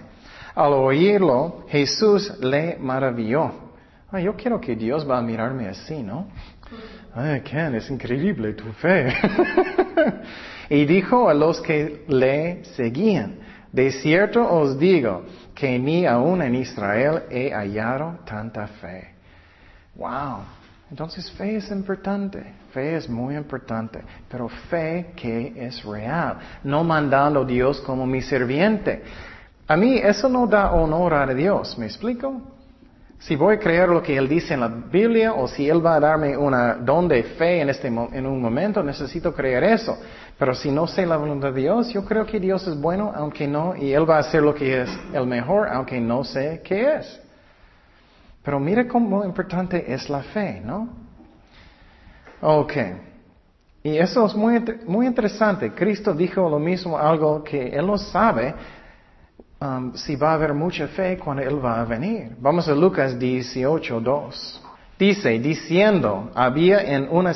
Al 0.54 0.74
oírlo, 0.74 1.66
Jesús 1.70 2.38
le 2.42 2.78
maravilló 2.80 3.72
Ay, 4.14 4.26
yo 4.26 4.36
quiero 4.36 4.60
que 4.60 4.76
Dios 4.76 5.10
va 5.10 5.20
a 5.20 5.22
mirarme 5.22 5.70
así, 5.70 6.04
¿no? 6.04 6.28
Ay, 7.16 7.40
Ken, 7.42 7.76
es 7.76 7.90
increíble 7.90 8.54
tu 8.54 8.66
fe. 8.74 9.08
y 10.70 10.84
dijo 10.84 11.30
a 11.30 11.34
los 11.34 11.62
que 11.62 12.04
le 12.10 12.66
seguían, 12.76 13.40
de 13.72 13.92
cierto 13.92 14.44
os 14.44 14.78
digo 14.78 15.24
que 15.56 15.80
ni 15.80 16.06
aún 16.06 16.42
en 16.42 16.56
Israel 16.56 17.24
he 17.30 17.52
hallado 17.52 18.20
tanta 18.26 18.68
fe. 18.68 19.14
Wow. 19.96 20.40
Entonces 20.90 21.32
fe 21.32 21.56
es 21.56 21.72
importante, 21.72 22.44
fe 22.74 22.98
es 22.98 23.08
muy 23.08 23.38
importante, 23.38 24.02
pero 24.30 24.50
fe 24.50 25.14
que 25.16 25.54
es 25.56 25.84
real, 25.86 26.38
no 26.66 26.84
mandando 26.84 27.46
Dios 27.46 27.80
como 27.80 28.06
mi 28.06 28.22
serviente. 28.22 29.02
A 29.68 29.78
mí 29.78 29.98
eso 30.04 30.28
no 30.28 30.48
da 30.48 30.74
honor 30.74 31.14
a 31.14 31.34
Dios, 31.34 31.78
¿me 31.78 31.86
explico? 31.86 32.42
Si 33.22 33.36
voy 33.36 33.56
a 33.56 33.60
creer 33.60 33.88
lo 33.88 34.02
que 34.02 34.18
Él 34.18 34.28
dice 34.28 34.56
en 34.56 34.62
la 34.62 34.68
Biblia 34.68 35.34
o 35.34 35.48
si 35.48 35.70
Él 35.70 35.86
va 35.86 35.96
a 35.96 36.00
darme 36.00 36.36
una 36.36 36.74
don 36.74 37.08
de 37.08 37.22
fe 37.22 37.62
en, 37.62 37.70
este, 37.70 37.88
en 37.88 38.26
un 38.26 38.42
momento, 38.42 38.82
necesito 38.82 39.32
creer 39.32 39.64
eso. 39.64 39.96
Pero 40.40 40.56
si 40.56 40.72
no 40.72 40.88
sé 40.88 41.06
la 41.06 41.18
voluntad 41.18 41.54
de 41.54 41.62
Dios, 41.62 41.94
yo 41.94 42.04
creo 42.04 42.26
que 42.26 42.40
Dios 42.40 42.66
es 42.66 42.82
bueno, 42.82 43.14
aunque 43.16 43.48
no, 43.48 43.76
y 43.76 43.94
Él 43.94 44.10
va 44.10 44.18
a 44.18 44.20
hacer 44.22 44.42
lo 44.42 44.56
que 44.56 44.82
es 44.82 44.90
el 45.14 45.28
mejor, 45.28 45.70
aunque 45.70 46.02
no 46.02 46.24
sé 46.24 46.62
qué 46.64 46.96
es. 46.96 47.22
Pero 48.42 48.60
mire 48.60 48.88
cómo 48.88 49.24
importante 49.24 49.94
es 49.94 50.10
la 50.10 50.24
fe, 50.24 50.60
¿no? 50.66 50.90
Ok. 52.42 52.74
Y 53.84 53.98
eso 53.98 54.26
es 54.26 54.34
muy, 54.34 54.64
muy 54.88 55.06
interesante. 55.06 55.72
Cristo 55.74 56.16
dijo 56.16 56.50
lo 56.50 56.58
mismo, 56.58 56.98
algo 56.98 57.44
que 57.44 57.68
Él 57.68 57.86
no 57.86 58.00
sabe, 58.00 58.56
Um, 59.62 59.94
si 59.94 60.16
va 60.16 60.32
a 60.32 60.34
haber 60.34 60.56
mucha 60.56 60.88
fe 60.88 61.20
cuando 61.20 61.44
Él 61.44 61.64
va 61.64 61.82
a 61.82 61.86
venir. 61.86 62.32
Vamos 62.40 62.68
a 62.68 62.74
Lucas 62.74 63.20
18, 63.20 64.00
2. 64.02 64.62
Dice, 64.98 65.38
diciendo, 65.38 66.32
oh, 66.34 66.40
había 66.40 66.82
en 66.82 67.08
una 67.12 67.36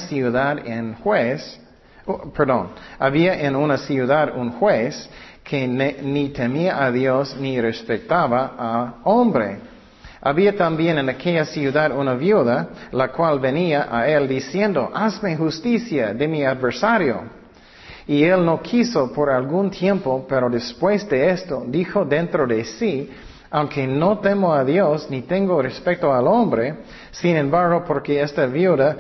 ciudad 3.78 4.36
un 4.36 4.52
juez 4.54 5.08
que 5.44 5.68
ni 5.68 6.30
temía 6.30 6.84
a 6.84 6.92
Dios 6.92 7.38
ni 7.40 7.62
respetaba 7.62 8.56
a 8.58 8.96
hombre. 9.04 9.60
Había 10.20 10.58
también 10.58 10.98
en 10.98 11.10
aquella 11.10 11.46
ciudad 11.46 11.92
una 11.96 12.16
viuda, 12.16 12.70
la 12.92 13.10
cual 13.10 13.40
venía 13.40 13.88
a 13.92 14.08
él 14.08 14.28
diciendo, 14.28 14.90
hazme 14.92 15.38
justicia 15.38 16.12
de 16.16 16.28
mi 16.28 16.44
adversario. 16.44 17.35
Y 18.08 18.24
él 18.24 18.46
no 18.46 18.62
quiso 18.62 19.12
por 19.12 19.30
algún 19.30 19.72
tiempo, 19.72 20.26
pero 20.28 20.50
después 20.50 21.08
de 21.10 21.32
esto 21.32 21.63
dijo 21.68 22.06
dentro 22.06 22.46
de 22.46 22.63
sí, 22.63 23.10
aunque 23.50 23.88
no 23.88 24.20
temo 24.20 24.54
a 24.54 24.63
Dios 24.63 25.08
ni 25.10 25.22
tengo 25.22 25.62
respeto 25.62 26.13
al 26.13 26.28
hombre, 26.28 26.76
sin 27.12 27.36
embargo, 27.36 27.84
porque 27.86 28.22
esta 28.22 28.46
viuda 28.46 28.98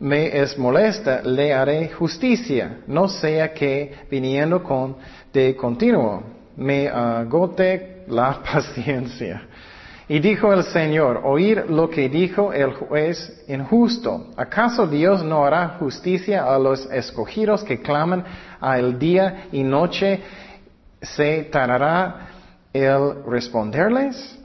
me 0.00 0.40
es 0.40 0.58
molesta, 0.58 1.22
le 1.22 1.52
haré 1.52 1.88
justicia, 1.88 2.78
no 2.86 3.08
sea 3.08 3.52
que 3.52 3.92
viniendo 4.10 4.62
con 4.62 4.96
de 5.32 5.56
continuo 5.56 6.22
me 6.56 6.88
agote 6.88 8.04
la 8.08 8.42
paciencia. 8.52 9.42
Y 10.06 10.18
dijo 10.18 10.52
el 10.52 10.64
Señor, 10.64 11.22
oír 11.24 11.64
lo 11.70 11.88
que 11.88 12.10
dijo 12.10 12.52
el 12.52 12.74
juez 12.74 13.44
injusto. 13.48 14.26
¿Acaso 14.36 14.86
Dios 14.86 15.22
no 15.22 15.46
hará 15.46 15.76
justicia 15.78 16.44
a 16.44 16.58
los 16.58 16.84
escogidos 16.92 17.64
que 17.64 17.80
claman 17.80 18.22
al 18.60 18.98
día 18.98 19.46
y 19.50 19.62
noche? 19.62 20.20
¿Se 21.00 21.44
tardará 21.44 22.28
el 22.72 23.24
responderles? 23.26 24.38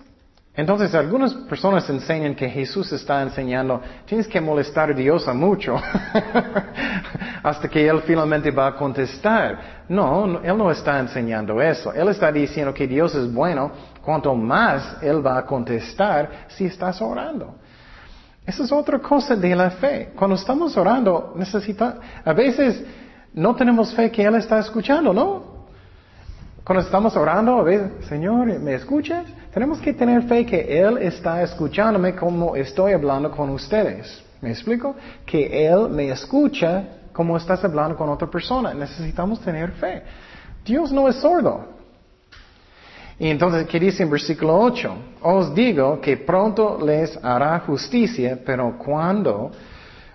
Entonces 0.56 0.94
algunas 0.94 1.34
personas 1.34 1.90
enseñan 1.90 2.36
que 2.36 2.50
Jesús 2.50 2.92
está 2.92 3.22
enseñando, 3.22 3.82
tienes 4.06 4.28
que 4.28 4.42
molestar 4.42 4.92
a 4.92 4.94
Dios 4.94 5.26
a 5.28 5.34
mucho 5.34 5.76
hasta 7.44 7.70
que 7.70 7.88
Él 7.88 8.02
finalmente 8.06 8.52
va 8.52 8.68
a 8.68 8.76
contestar. 8.76 9.86
No, 9.88 10.42
Él 10.44 10.58
no 10.58 10.70
está 10.70 11.00
enseñando 11.00 11.62
eso. 11.62 11.94
Él 11.94 12.10
está 12.10 12.30
diciendo 12.32 12.74
que 12.74 12.88
Dios 12.88 13.16
es 13.16 13.34
bueno, 13.34 13.72
cuanto 14.04 14.34
más 14.36 14.98
Él 15.02 15.26
va 15.26 15.38
a 15.38 15.46
contestar 15.46 16.48
si 16.50 16.66
estás 16.66 17.02
orando. 17.02 17.56
Esa 18.46 18.64
es 18.64 18.72
otra 18.72 19.00
cosa 19.00 19.36
de 19.36 19.56
la 19.56 19.70
fe. 19.70 20.12
Cuando 20.16 20.36
estamos 20.36 20.76
orando, 20.76 21.34
necesita, 21.36 21.98
a 22.26 22.34
veces 22.34 22.84
no 23.34 23.56
tenemos 23.56 23.94
fe 23.94 24.10
que 24.10 24.24
Él 24.24 24.36
está 24.36 24.60
escuchando, 24.60 25.14
¿no? 25.14 25.60
Cuando 26.64 26.84
estamos 26.84 27.16
orando, 27.16 27.60
a 27.60 27.64
veces, 27.64 28.06
Señor, 28.08 28.48
¿me 28.60 28.74
escuchas? 28.74 29.26
Tenemos 29.54 29.80
que 29.80 29.94
tener 29.94 30.24
fe 30.24 30.46
que 30.46 30.80
Él 30.80 30.98
está 31.00 31.42
escuchándome 31.42 32.16
como 32.16 32.56
estoy 32.56 32.94
hablando 32.94 33.32
con 33.32 33.50
ustedes. 33.50 34.24
¿Me 34.42 34.52
explico? 34.52 34.96
Que 35.26 35.68
Él 35.68 35.90
me 35.90 36.10
escucha 36.10 36.84
como 37.12 37.38
estás 37.38 37.64
hablando 37.64 37.96
con 37.96 38.10
otra 38.10 38.30
persona. 38.30 38.74
Necesitamos 38.74 39.40
tener 39.42 39.72
fe. 39.72 40.04
Dios 40.64 40.92
no 40.92 41.08
es 41.08 41.16
sordo. 41.18 41.79
Y 43.20 43.28
entonces, 43.28 43.68
¿qué 43.68 43.80
dice 43.80 44.04
en 44.04 44.10
versículo 44.10 44.58
8? 44.58 44.96
Os 45.22 45.54
digo 45.54 46.00
que 46.00 46.18
pronto 46.18 46.80
les 46.84 47.18
hará 47.22 47.60
justicia, 47.60 48.40
pero 48.46 48.78
cuando 48.78 49.52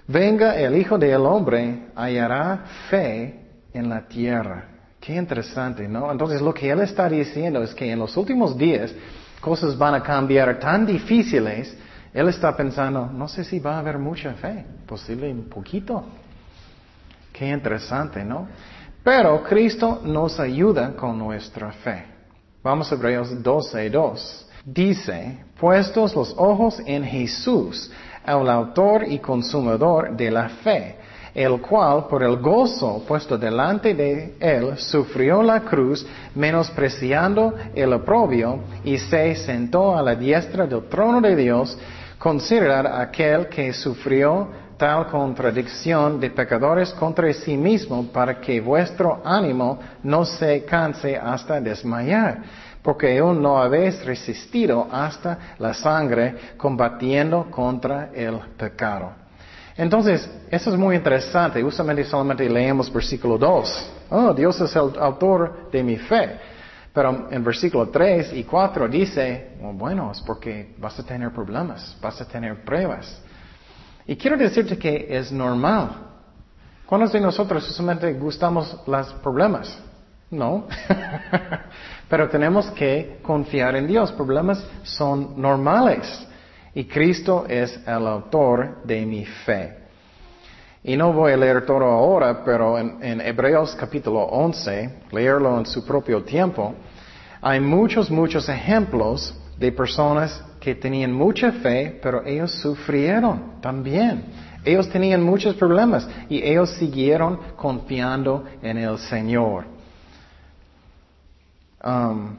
venga 0.08 0.56
el 0.56 0.76
Hijo 0.76 0.96
del 0.96 1.26
Hombre, 1.26 1.88
hallará 1.94 2.64
fe 2.88 3.40
en 3.74 3.90
la 3.90 4.08
tierra. 4.08 4.64
Qué 4.98 5.14
interesante, 5.14 5.86
¿no? 5.86 6.10
Entonces, 6.10 6.40
lo 6.40 6.54
que 6.54 6.70
Él 6.70 6.80
está 6.80 7.06
diciendo 7.08 7.62
es 7.62 7.74
que 7.74 7.90
en 7.90 7.98
los 7.98 8.16
últimos 8.16 8.56
días, 8.56 8.94
cosas 9.38 9.76
van 9.76 9.94
a 9.94 10.02
cambiar 10.02 10.58
tan 10.58 10.86
difíciles, 10.86 11.76
él 12.14 12.28
está 12.28 12.56
pensando, 12.56 13.06
no 13.06 13.28
sé 13.28 13.44
si 13.44 13.58
va 13.58 13.74
a 13.74 13.78
haber 13.80 13.98
mucha 13.98 14.32
fe, 14.34 14.64
posible 14.86 15.30
un 15.30 15.48
poquito. 15.50 16.04
Qué 17.32 17.50
interesante, 17.50 18.24
¿no? 18.24 18.46
Pero 19.02 19.42
Cristo 19.42 20.00
nos 20.04 20.38
ayuda 20.38 20.94
con 20.94 21.18
nuestra 21.18 21.72
fe. 21.72 22.13
Vamos 22.64 22.90
a 22.90 22.94
Hebreos 22.94 23.42
12, 23.42 23.90
2. 23.90 24.46
Dice, 24.64 25.36
puestos 25.60 26.16
los 26.16 26.34
ojos 26.38 26.80
en 26.86 27.04
Jesús, 27.04 27.90
el 28.26 28.48
autor 28.48 29.04
y 29.06 29.18
consumador 29.18 30.16
de 30.16 30.30
la 30.30 30.48
fe, 30.48 30.96
el 31.34 31.60
cual 31.60 32.06
por 32.08 32.22
el 32.22 32.36
gozo 32.36 33.04
puesto 33.06 33.36
delante 33.36 33.92
de 33.92 34.36
él 34.40 34.78
sufrió 34.78 35.42
la 35.42 35.60
cruz, 35.60 36.06
menospreciando 36.34 37.52
el 37.74 37.92
oprobio, 37.92 38.60
y 38.82 38.96
se 38.96 39.36
sentó 39.36 39.94
a 39.94 40.00
la 40.00 40.14
diestra 40.14 40.66
del 40.66 40.88
trono 40.88 41.20
de 41.20 41.36
Dios, 41.36 41.76
considerar 42.18 42.86
aquel 42.86 43.46
que 43.48 43.74
sufrió 43.74 44.48
tal 44.76 45.06
contradicción 45.06 46.20
de 46.20 46.30
pecadores 46.30 46.92
contra 46.92 47.32
sí 47.32 47.56
mismo 47.56 48.06
para 48.12 48.40
que 48.40 48.60
vuestro 48.60 49.20
ánimo 49.24 49.78
no 50.02 50.24
se 50.24 50.64
canse 50.64 51.16
hasta 51.16 51.60
desmayar, 51.60 52.42
porque 52.82 53.18
aún 53.18 53.42
no 53.42 53.58
habéis 53.58 54.04
resistido 54.04 54.86
hasta 54.90 55.56
la 55.58 55.72
sangre 55.74 56.54
combatiendo 56.56 57.50
contra 57.50 58.10
el 58.12 58.38
pecado. 58.56 59.24
Entonces, 59.76 60.30
eso 60.50 60.70
es 60.70 60.76
muy 60.76 60.96
interesante. 60.96 61.62
Usualmente 61.62 62.04
solamente 62.04 62.48
leemos 62.48 62.92
versículo 62.92 63.36
2. 63.36 63.92
Oh, 64.10 64.32
Dios 64.32 64.60
es 64.60 64.76
el 64.76 64.92
autor 65.00 65.70
de 65.72 65.82
mi 65.82 65.96
fe. 65.96 66.38
Pero 66.92 67.26
en 67.28 67.42
versículo 67.42 67.88
3 67.88 68.34
y 68.34 68.44
4 68.44 68.86
dice, 68.86 69.56
oh, 69.64 69.72
bueno, 69.72 70.12
es 70.12 70.20
porque 70.20 70.76
vas 70.78 70.96
a 71.00 71.02
tener 71.02 71.32
problemas, 71.32 71.96
vas 72.00 72.20
a 72.20 72.24
tener 72.24 72.64
pruebas. 72.64 73.20
Y 74.06 74.16
quiero 74.16 74.36
decirte 74.36 74.76
que 74.76 75.06
es 75.08 75.32
normal. 75.32 75.90
¿Cuántos 76.86 77.12
de 77.12 77.20
nosotros 77.20 77.68
usualmente 77.68 78.12
gustamos 78.12 78.76
los 78.86 79.12
problemas? 79.14 79.78
No. 80.30 80.66
Pero 82.08 82.28
tenemos 82.28 82.70
que 82.72 83.18
confiar 83.22 83.76
en 83.76 83.86
Dios. 83.86 84.12
Problemas 84.12 84.64
son 84.82 85.40
normales. 85.40 86.26
Y 86.74 86.84
Cristo 86.84 87.46
es 87.48 87.80
el 87.86 88.06
autor 88.06 88.82
de 88.84 89.06
mi 89.06 89.24
fe. 89.24 89.84
Y 90.82 90.96
no 90.96 91.12
voy 91.14 91.32
a 91.32 91.36
leer 91.38 91.64
todo 91.64 91.84
ahora, 91.84 92.44
pero 92.44 92.78
en, 92.78 93.20
Hebreos 93.22 93.74
capítulo 93.74 94.20
11, 94.20 95.04
leerlo 95.12 95.58
en 95.58 95.64
su 95.64 95.82
propio 95.82 96.22
tiempo, 96.22 96.74
hay 97.40 97.58
muchos, 97.58 98.10
muchos 98.10 98.50
ejemplos 98.50 99.34
de 99.56 99.72
personas 99.72 100.44
que 100.64 100.74
tenían 100.74 101.12
mucha 101.12 101.52
fe, 101.52 102.00
pero 102.02 102.24
ellos 102.24 102.50
sufrieron 102.52 103.60
también. 103.60 104.24
Ellos 104.64 104.88
tenían 104.88 105.22
muchos 105.22 105.54
problemas 105.56 106.08
y 106.30 106.42
ellos 106.42 106.70
siguieron 106.70 107.38
confiando 107.54 108.46
en 108.62 108.78
el 108.78 108.96
Señor. 108.96 109.66
Um, 111.84 112.38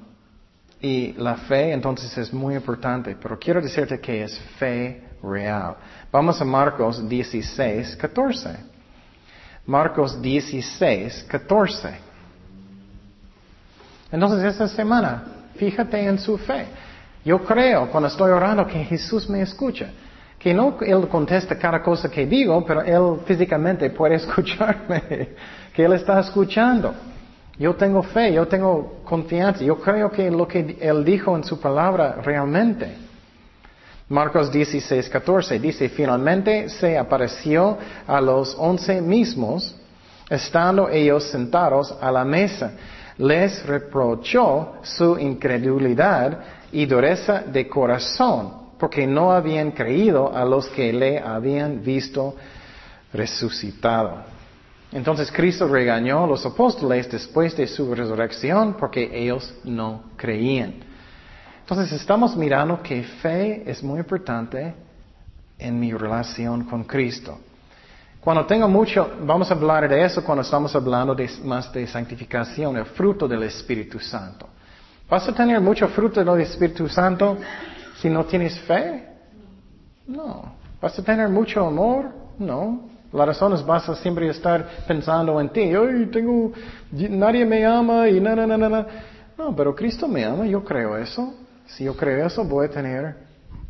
y 0.82 1.14
la 1.14 1.36
fe 1.36 1.72
entonces 1.72 2.18
es 2.18 2.34
muy 2.34 2.56
importante, 2.56 3.16
pero 3.22 3.38
quiero 3.38 3.62
decirte 3.62 4.00
que 4.00 4.24
es 4.24 4.40
fe 4.58 5.04
real. 5.22 5.76
Vamos 6.12 6.42
a 6.42 6.46
Marcos 6.46 7.08
16, 7.08 7.96
14. 7.96 8.58
Marcos 9.68 10.20
16, 10.20 11.28
14. 11.30 11.90
Entonces 14.12 14.44
esta 14.46 14.68
semana, 14.68 15.24
fíjate 15.58 16.04
en 16.04 16.18
su 16.18 16.40
fe. 16.40 16.66
Yo 17.26 17.44
creo 17.44 17.90
cuando 17.90 18.08
estoy 18.08 18.32
orando 18.32 18.68
que 18.68 18.84
Jesús 18.86 19.28
me 19.28 19.42
escucha. 19.42 19.90
Que 20.38 20.54
no 20.54 20.78
Él 20.80 21.08
contesta 21.08 21.58
cada 21.58 21.82
cosa 21.82 22.08
que 22.08 22.28
digo, 22.28 22.64
pero 22.64 22.82
Él 22.84 23.22
físicamente 23.26 23.90
puede 23.90 24.16
escucharme. 24.22 25.30
Que 25.74 25.84
Él 25.84 25.94
está 25.94 26.20
escuchando. 26.20 26.94
Yo 27.58 27.74
tengo 27.74 28.04
fe, 28.04 28.34
yo 28.34 28.48
tengo 28.48 29.02
confianza, 29.06 29.64
yo 29.64 29.80
creo 29.80 30.12
que 30.12 30.30
lo 30.30 30.48
que 30.48 30.78
Él 30.80 31.04
dijo 31.04 31.36
en 31.36 31.44
su 31.44 31.60
palabra 31.60 32.18
realmente. 32.22 32.96
Marcos 34.08 34.52
16, 34.52 35.10
14 35.10 35.58
dice, 35.58 35.90
finalmente 35.90 36.70
se 36.70 36.96
apareció 36.96 37.78
a 38.06 38.22
los 38.22 38.56
once 38.60 39.02
mismos, 39.02 39.76
estando 40.30 40.90
ellos 40.90 41.24
sentados 41.24 41.96
a 42.00 42.12
la 42.12 42.24
mesa. 42.24 42.74
Les 43.18 43.66
reprochó 43.66 44.76
su 44.84 45.18
incredulidad 45.18 46.38
y 46.71 46.86
dureza 46.86 47.41
de 47.41 47.67
corazón, 47.67 48.65
porque 48.80 49.08
no 49.08 49.32
habían 49.32 49.71
creído 49.71 50.36
a 50.36 50.43
los 50.45 50.67
que 50.69 50.91
le 50.91 51.19
habían 51.19 51.84
visto 51.84 52.36
resucitado. 53.13 54.23
Entonces 54.91 55.32
Cristo 55.32 55.67
regañó 55.67 56.23
a 56.23 56.28
los 56.28 56.45
apóstoles 56.45 57.10
después 57.12 57.56
de 57.58 57.67
su 57.67 57.93
resurrección 57.93 58.75
porque 58.80 59.10
ellos 59.13 59.54
no 59.63 60.04
creían. 60.15 60.75
Entonces 61.62 61.91
estamos 61.99 62.36
mirando 62.36 62.82
que 62.82 63.04
fe 63.04 63.63
es 63.69 63.84
muy 63.84 63.99
importante 63.99 64.73
en 65.58 65.80
mi 65.80 65.91
relación 65.91 66.63
con 66.65 66.84
Cristo. 66.84 67.39
Cuando 68.21 68.45
tengo 68.45 68.67
mucho, 68.67 69.17
vamos 69.21 69.51
a 69.51 69.54
hablar 69.54 69.88
de 69.88 70.04
eso 70.04 70.23
cuando 70.23 70.41
estamos 70.41 70.75
hablando 70.75 71.15
más 71.43 71.71
de 71.71 71.86
santificación, 71.88 72.78
el 72.78 72.86
fruto 72.86 73.28
del 73.28 73.43
Espíritu 73.43 73.99
Santo. 73.99 74.47
¿Vas 75.10 75.28
a 75.28 75.34
tener 75.34 75.62
mucho 75.62 75.88
fruto 75.89 76.24
del 76.24 76.41
Espíritu 76.41 76.89
Santo 76.89 77.38
si 77.98 78.10
no 78.10 78.26
tienes 78.26 78.60
fe? 78.62 79.08
No. 80.08 80.54
¿Vas 80.82 80.98
a 80.98 81.04
tener 81.04 81.30
mucho 81.30 81.65
amor? 81.65 82.12
No. 82.39 82.89
La 83.13 83.26
razón 83.26 83.54
es 83.54 83.65
vas 83.65 83.88
a 83.88 83.96
siempre 83.96 84.28
estar 84.28 84.68
pensando 84.88 85.39
en 85.39 85.50
ti. 85.50 85.62
Ay, 85.62 86.08
tengo, 86.12 86.52
nadie 86.91 87.46
me 87.46 87.65
ama 87.65 88.10
y 88.10 88.20
nada, 88.20 88.46
nada, 88.48 88.70
nada. 88.70 88.88
No, 89.38 89.56
pero 89.56 89.76
Cristo 89.76 90.08
me 90.08 90.26
ama, 90.26 90.46
yo 90.46 90.63
creo 90.63 90.98
eso. 90.98 91.34
Si 91.68 91.84
yo 91.84 91.96
creo 91.96 92.26
eso, 92.26 92.44
voy 92.44 92.65
a 92.68 92.70
tener 92.70 93.15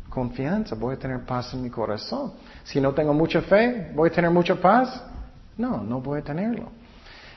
confianza, 0.08 0.74
voy 0.74 0.94
a 0.94 0.98
tener 0.98 1.20
paz 1.24 1.52
en 1.54 1.62
mi 1.62 1.70
corazón. 1.70 2.32
Si 2.64 2.80
no 2.80 2.92
tengo 2.92 3.12
mucha 3.12 3.42
fe, 3.42 3.92
¿voy 3.94 4.08
a 4.08 4.12
tener 4.12 4.30
mucha 4.30 4.54
paz? 4.54 5.02
No, 5.56 5.82
no 5.82 6.00
voy 6.00 6.20
a 6.20 6.22
tenerlo. 6.22 6.70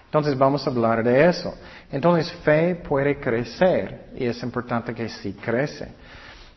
Entonces 0.10 0.36
vamos 0.36 0.66
a 0.66 0.72
hablar 0.72 1.04
de 1.04 1.30
eso. 1.30 1.54
Entonces 1.92 2.32
fe 2.44 2.74
puede 2.74 3.20
crecer 3.20 4.08
y 4.16 4.26
es 4.26 4.42
importante 4.42 4.92
que 4.92 5.08
sí 5.08 5.34
crece. 5.34 5.88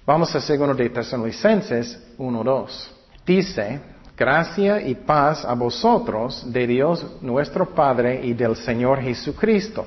Vamos 0.06 0.34
a 0.34 0.40
segundo 0.40 0.74
de 0.74 0.88
Tesalonicenses 0.88 2.16
1.2. 2.16 2.88
Dice, 3.26 3.78
Gracia 4.16 4.80
y 4.80 4.94
paz 4.94 5.44
a 5.44 5.52
vosotros 5.52 6.50
de 6.50 6.66
Dios 6.66 7.18
nuestro 7.20 7.66
Padre 7.74 8.20
y 8.24 8.32
del 8.32 8.56
Señor 8.56 9.02
Jesucristo. 9.02 9.84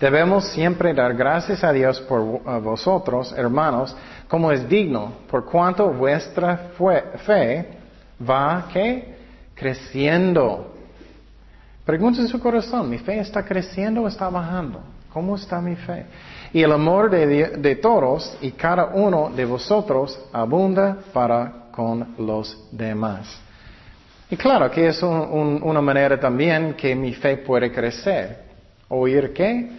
Debemos 0.00 0.48
siempre 0.48 0.92
dar 0.92 1.14
gracias 1.14 1.62
a 1.62 1.72
Dios 1.72 2.00
por 2.00 2.42
vosotros, 2.62 3.32
hermanos, 3.36 3.94
como 4.26 4.50
es 4.50 4.68
digno, 4.68 5.12
por 5.30 5.44
cuanto 5.44 5.88
vuestra 5.90 6.72
fe 7.24 7.78
va 8.28 8.66
¿qué? 8.72 9.14
creciendo. 9.54 10.73
Pregunte 11.84 12.26
su 12.26 12.40
corazón, 12.40 12.88
¿mi 12.88 12.98
fe 12.98 13.18
está 13.18 13.44
creciendo 13.44 14.02
o 14.02 14.08
está 14.08 14.28
bajando? 14.30 14.80
¿Cómo 15.12 15.36
está 15.36 15.60
mi 15.60 15.76
fe? 15.76 16.06
Y 16.52 16.62
el 16.62 16.72
amor 16.72 17.10
de, 17.10 17.50
de 17.58 17.76
todos 17.76 18.36
y 18.40 18.52
cada 18.52 18.86
uno 18.86 19.30
de 19.30 19.44
vosotros 19.44 20.18
abunda 20.32 20.96
para 21.12 21.64
con 21.70 22.14
los 22.18 22.68
demás. 22.72 23.40
Y 24.30 24.36
claro 24.36 24.70
que 24.70 24.88
es 24.88 25.02
una 25.02 25.80
manera 25.80 26.18
también 26.18 26.74
que 26.74 26.94
mi 26.94 27.12
fe 27.14 27.36
puede 27.36 27.70
crecer. 27.70 28.44
¿Oír 28.88 29.32
qué? 29.32 29.70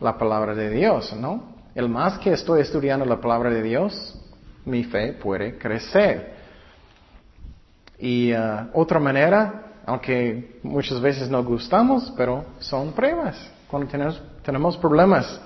La 0.00 0.16
palabra 0.16 0.54
de 0.54 0.70
Dios, 0.70 1.14
¿no? 1.14 1.56
El 1.74 1.88
más 1.88 2.18
que 2.18 2.32
estoy 2.32 2.60
estudiando 2.60 3.04
la 3.04 3.20
palabra 3.20 3.50
de 3.50 3.62
Dios, 3.62 4.18
mi 4.64 4.84
fe 4.84 5.12
puede 5.14 5.58
crecer. 5.58 6.34
Y 7.98 8.32
uh, 8.32 8.68
otra 8.74 9.00
manera, 9.00 9.67
aunque 9.88 10.58
muchas 10.62 11.00
veces 11.00 11.30
no 11.30 11.42
gustamos, 11.42 12.12
pero 12.14 12.44
son 12.58 12.92
pruebas. 12.92 13.36
Cuando 13.68 13.88
tenemos, 14.42 14.76
problemas, 14.76 15.40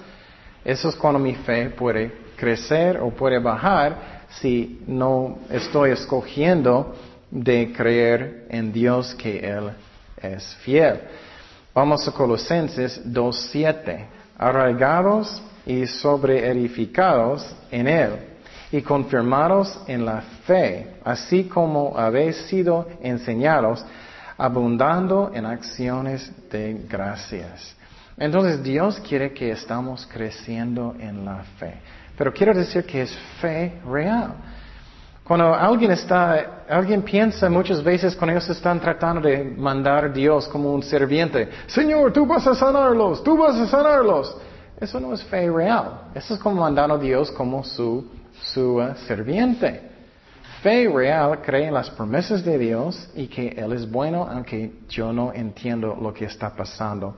eso 0.64 0.88
es 0.88 0.96
cuando 0.96 1.20
mi 1.20 1.35
fe 1.35 1.70
puede 1.70 2.12
crecer 2.37 2.98
o 3.00 3.11
puede 3.11 3.38
bajar 3.38 4.24
si 4.40 4.82
no 4.88 5.38
estoy 5.49 5.93
escogiendo 5.93 6.93
de 7.30 7.72
creer 7.72 8.47
en 8.51 8.72
Dios 8.72 9.14
que 9.14 9.38
Él 9.38 9.70
es 10.20 10.57
fiel. 10.57 11.01
Vamos 11.72 12.07
a 12.09 12.12
Colosenses 12.12 13.01
2.7. 13.07 14.07
Arraigados 14.38 15.40
y 15.64 15.86
sobreedificados 15.86 17.47
en 17.70 17.86
Él 17.86 18.11
y 18.72 18.82
confirmados 18.82 19.78
en 19.86 20.05
la 20.05 20.22
fe, 20.47 20.95
así 21.05 21.45
como 21.45 21.97
habéis 21.97 22.36
sido 22.49 22.88
enseñados, 23.03 23.84
abundando 24.43 25.30
en 25.32 25.47
acciones 25.47 26.32
de 26.51 26.84
gracias. 26.88 27.76
Entonces 28.16 28.61
Dios 28.61 29.01
quiere 29.09 29.32
que 29.32 29.53
estamos 29.53 30.05
creciendo 30.12 30.97
en 30.99 31.24
la 31.24 31.45
fe. 31.59 31.80
Pero 32.18 32.32
quiero 32.32 32.53
decir 32.53 32.84
que 32.84 33.03
es 33.03 33.16
fe 33.40 33.80
real. 33.88 34.34
Cuando 35.22 35.55
alguien 35.55 35.93
está, 35.93 36.64
alguien 36.68 37.03
piensa 37.03 37.49
muchas 37.49 37.84
veces 37.84 38.16
cuando 38.16 38.32
ellos 38.32 38.49
están 38.51 38.80
tratando 38.80 39.28
de 39.28 39.45
mandar 39.45 40.07
a 40.07 40.09
Dios 40.09 40.49
como 40.49 40.74
un 40.74 40.82
serviente, 40.82 41.49
Señor, 41.68 42.12
tú 42.12 42.26
vas 42.26 42.45
a 42.45 42.57
sanarlos, 42.57 43.22
tú 43.22 43.36
vas 43.36 43.55
a 43.55 43.68
sanarlos. 43.68 44.36
Eso 44.80 44.99
no 44.99 45.14
es 45.14 45.22
fe 45.22 45.49
real. 45.49 46.11
Eso 46.16 46.34
es 46.34 46.40
como 46.40 46.61
mandar 46.61 46.90
a 46.90 46.99
Dios 46.99 47.30
como 47.30 47.62
su, 47.62 48.11
su 48.43 48.78
uh, 48.78 48.97
serviente. 49.07 49.91
Fe 50.63 50.89
real 50.89 51.41
cree 51.43 51.67
en 51.67 51.75
las 51.75 51.91
promesas 51.91 52.45
de 52.45 52.57
Dios 52.57 53.11
y 53.17 53.27
que 53.27 53.49
Él 53.49 53.73
es 53.73 53.91
bueno 53.91 54.29
aunque 54.31 54.73
yo 54.89 55.13
no 55.13 55.33
entiendo 55.35 55.99
lo 56.01 56.15
que 56.15 56.27
está 56.27 56.55
pasando 56.55 57.17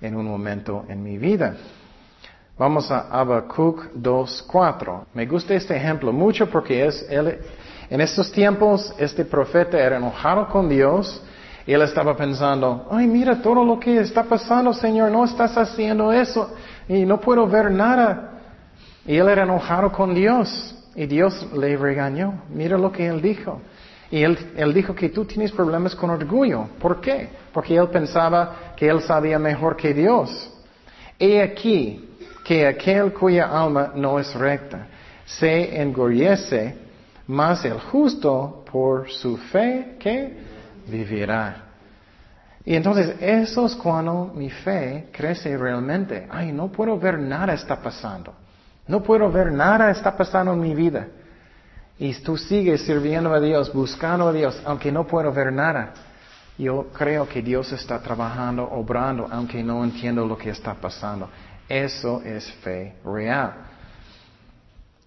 en 0.00 0.16
un 0.16 0.24
momento 0.24 0.86
en 0.88 1.02
mi 1.02 1.18
vida. 1.18 1.56
Vamos 2.58 2.90
a 2.90 3.00
Habacuc 3.10 3.92
2.4. 3.96 5.08
Me 5.12 5.26
gusta 5.26 5.52
este 5.52 5.76
ejemplo 5.76 6.10
mucho 6.10 6.48
porque 6.48 6.86
es 6.86 7.06
él, 7.10 7.38
en 7.90 8.00
estos 8.00 8.32
tiempos 8.32 8.94
este 8.96 9.26
profeta 9.26 9.78
era 9.78 9.98
enojado 9.98 10.48
con 10.48 10.66
Dios 10.66 11.22
y 11.66 11.74
él 11.74 11.82
estaba 11.82 12.16
pensando, 12.16 12.88
ay 12.90 13.06
mira 13.06 13.42
todo 13.42 13.62
lo 13.62 13.78
que 13.78 14.00
está 14.00 14.22
pasando 14.22 14.72
Señor, 14.72 15.10
no 15.10 15.22
estás 15.26 15.54
haciendo 15.58 16.10
eso 16.14 16.50
y 16.88 17.04
no 17.04 17.20
puedo 17.20 17.46
ver 17.46 17.70
nada. 17.70 18.40
Y 19.04 19.18
él 19.18 19.28
era 19.28 19.42
enojado 19.42 19.92
con 19.92 20.14
Dios 20.14 20.72
y 20.96 21.06
Dios 21.06 21.46
le 21.52 21.76
regañó. 21.76 22.42
Mira 22.48 22.76
lo 22.78 22.90
que 22.90 23.06
él 23.06 23.20
dijo. 23.22 23.60
Y 24.10 24.22
él, 24.22 24.38
él, 24.56 24.72
dijo 24.72 24.94
que 24.94 25.08
tú 25.08 25.24
tienes 25.24 25.52
problemas 25.52 25.94
con 25.94 26.10
orgullo. 26.10 26.68
¿Por 26.80 27.00
qué? 27.00 27.28
Porque 27.52 27.76
él 27.76 27.88
pensaba 27.88 28.74
que 28.76 28.88
él 28.88 29.02
sabía 29.02 29.38
mejor 29.38 29.76
que 29.76 29.92
Dios. 29.92 30.52
He 31.18 31.42
aquí 31.42 32.08
que 32.44 32.66
aquel 32.66 33.12
cuya 33.12 33.46
alma 33.46 33.92
no 33.94 34.18
es 34.18 34.32
recta 34.34 34.86
se 35.26 35.82
engorjece, 35.82 36.76
mas 37.26 37.64
el 37.64 37.80
justo 37.80 38.64
por 38.70 39.10
su 39.10 39.36
fe 39.36 39.96
que 39.98 40.32
vivirá. 40.86 41.64
Y 42.64 42.74
entonces 42.74 43.16
eso 43.20 43.66
es 43.66 43.74
cuando 43.74 44.32
mi 44.34 44.50
fe 44.50 45.08
crece 45.12 45.56
realmente. 45.56 46.26
Ay, 46.30 46.52
no 46.52 46.70
puedo 46.70 46.98
ver 46.98 47.18
nada 47.18 47.54
está 47.54 47.80
pasando. 47.80 48.32
No 48.86 49.02
puedo 49.02 49.30
ver 49.30 49.52
nada 49.52 49.90
está 49.90 50.16
pasando 50.16 50.52
en 50.52 50.60
mi 50.60 50.74
vida. 50.74 51.08
Y 51.98 52.12
tú 52.14 52.36
sigues 52.36 52.82
sirviendo 52.82 53.32
a 53.32 53.40
Dios, 53.40 53.72
buscando 53.72 54.28
a 54.28 54.32
Dios, 54.32 54.60
aunque 54.64 54.92
no 54.92 55.06
puedo 55.06 55.32
ver 55.32 55.52
nada. 55.52 55.92
Yo 56.58 56.88
creo 56.92 57.28
que 57.28 57.42
Dios 57.42 57.72
está 57.72 58.00
trabajando, 58.00 58.64
obrando, 58.64 59.26
aunque 59.30 59.62
no 59.62 59.82
entiendo 59.82 60.26
lo 60.26 60.36
que 60.36 60.50
está 60.50 60.74
pasando. 60.74 61.28
Eso 61.68 62.22
es 62.22 62.50
fe 62.62 62.94
real. 63.04 63.54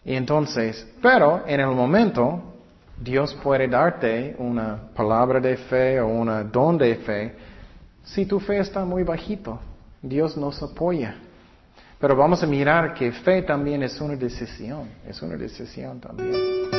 Y 0.04 0.16
entonces, 0.16 0.88
pero 1.02 1.44
en 1.48 1.60
el 1.60 1.68
momento, 1.68 2.42
Dios 2.98 3.34
puede 3.42 3.68
darte 3.68 4.36
una 4.38 4.78
palabra 4.94 5.40
de 5.40 5.58
fe 5.58 6.02
o 6.02 6.08
una 6.08 6.44
don 6.44 6.78
de 6.78 6.96
fe 6.96 7.36
si 8.04 8.26
tu 8.26 8.40
fe 8.40 8.60
está 8.60 8.84
muy 8.84 9.04
bajito. 9.04 9.60
Dios 10.02 10.36
nos 10.36 10.62
apoya. 10.64 11.16
Pero 12.00 12.16
vamos 12.16 12.42
a 12.42 12.48
mirar 12.48 12.94
que 12.94 13.12
fe 13.12 13.42
también 13.42 13.84
es 13.84 14.00
una 14.00 14.16
decisión, 14.16 14.88
es 15.06 15.22
una 15.22 15.36
decisión 15.36 16.00
también. 16.00 16.79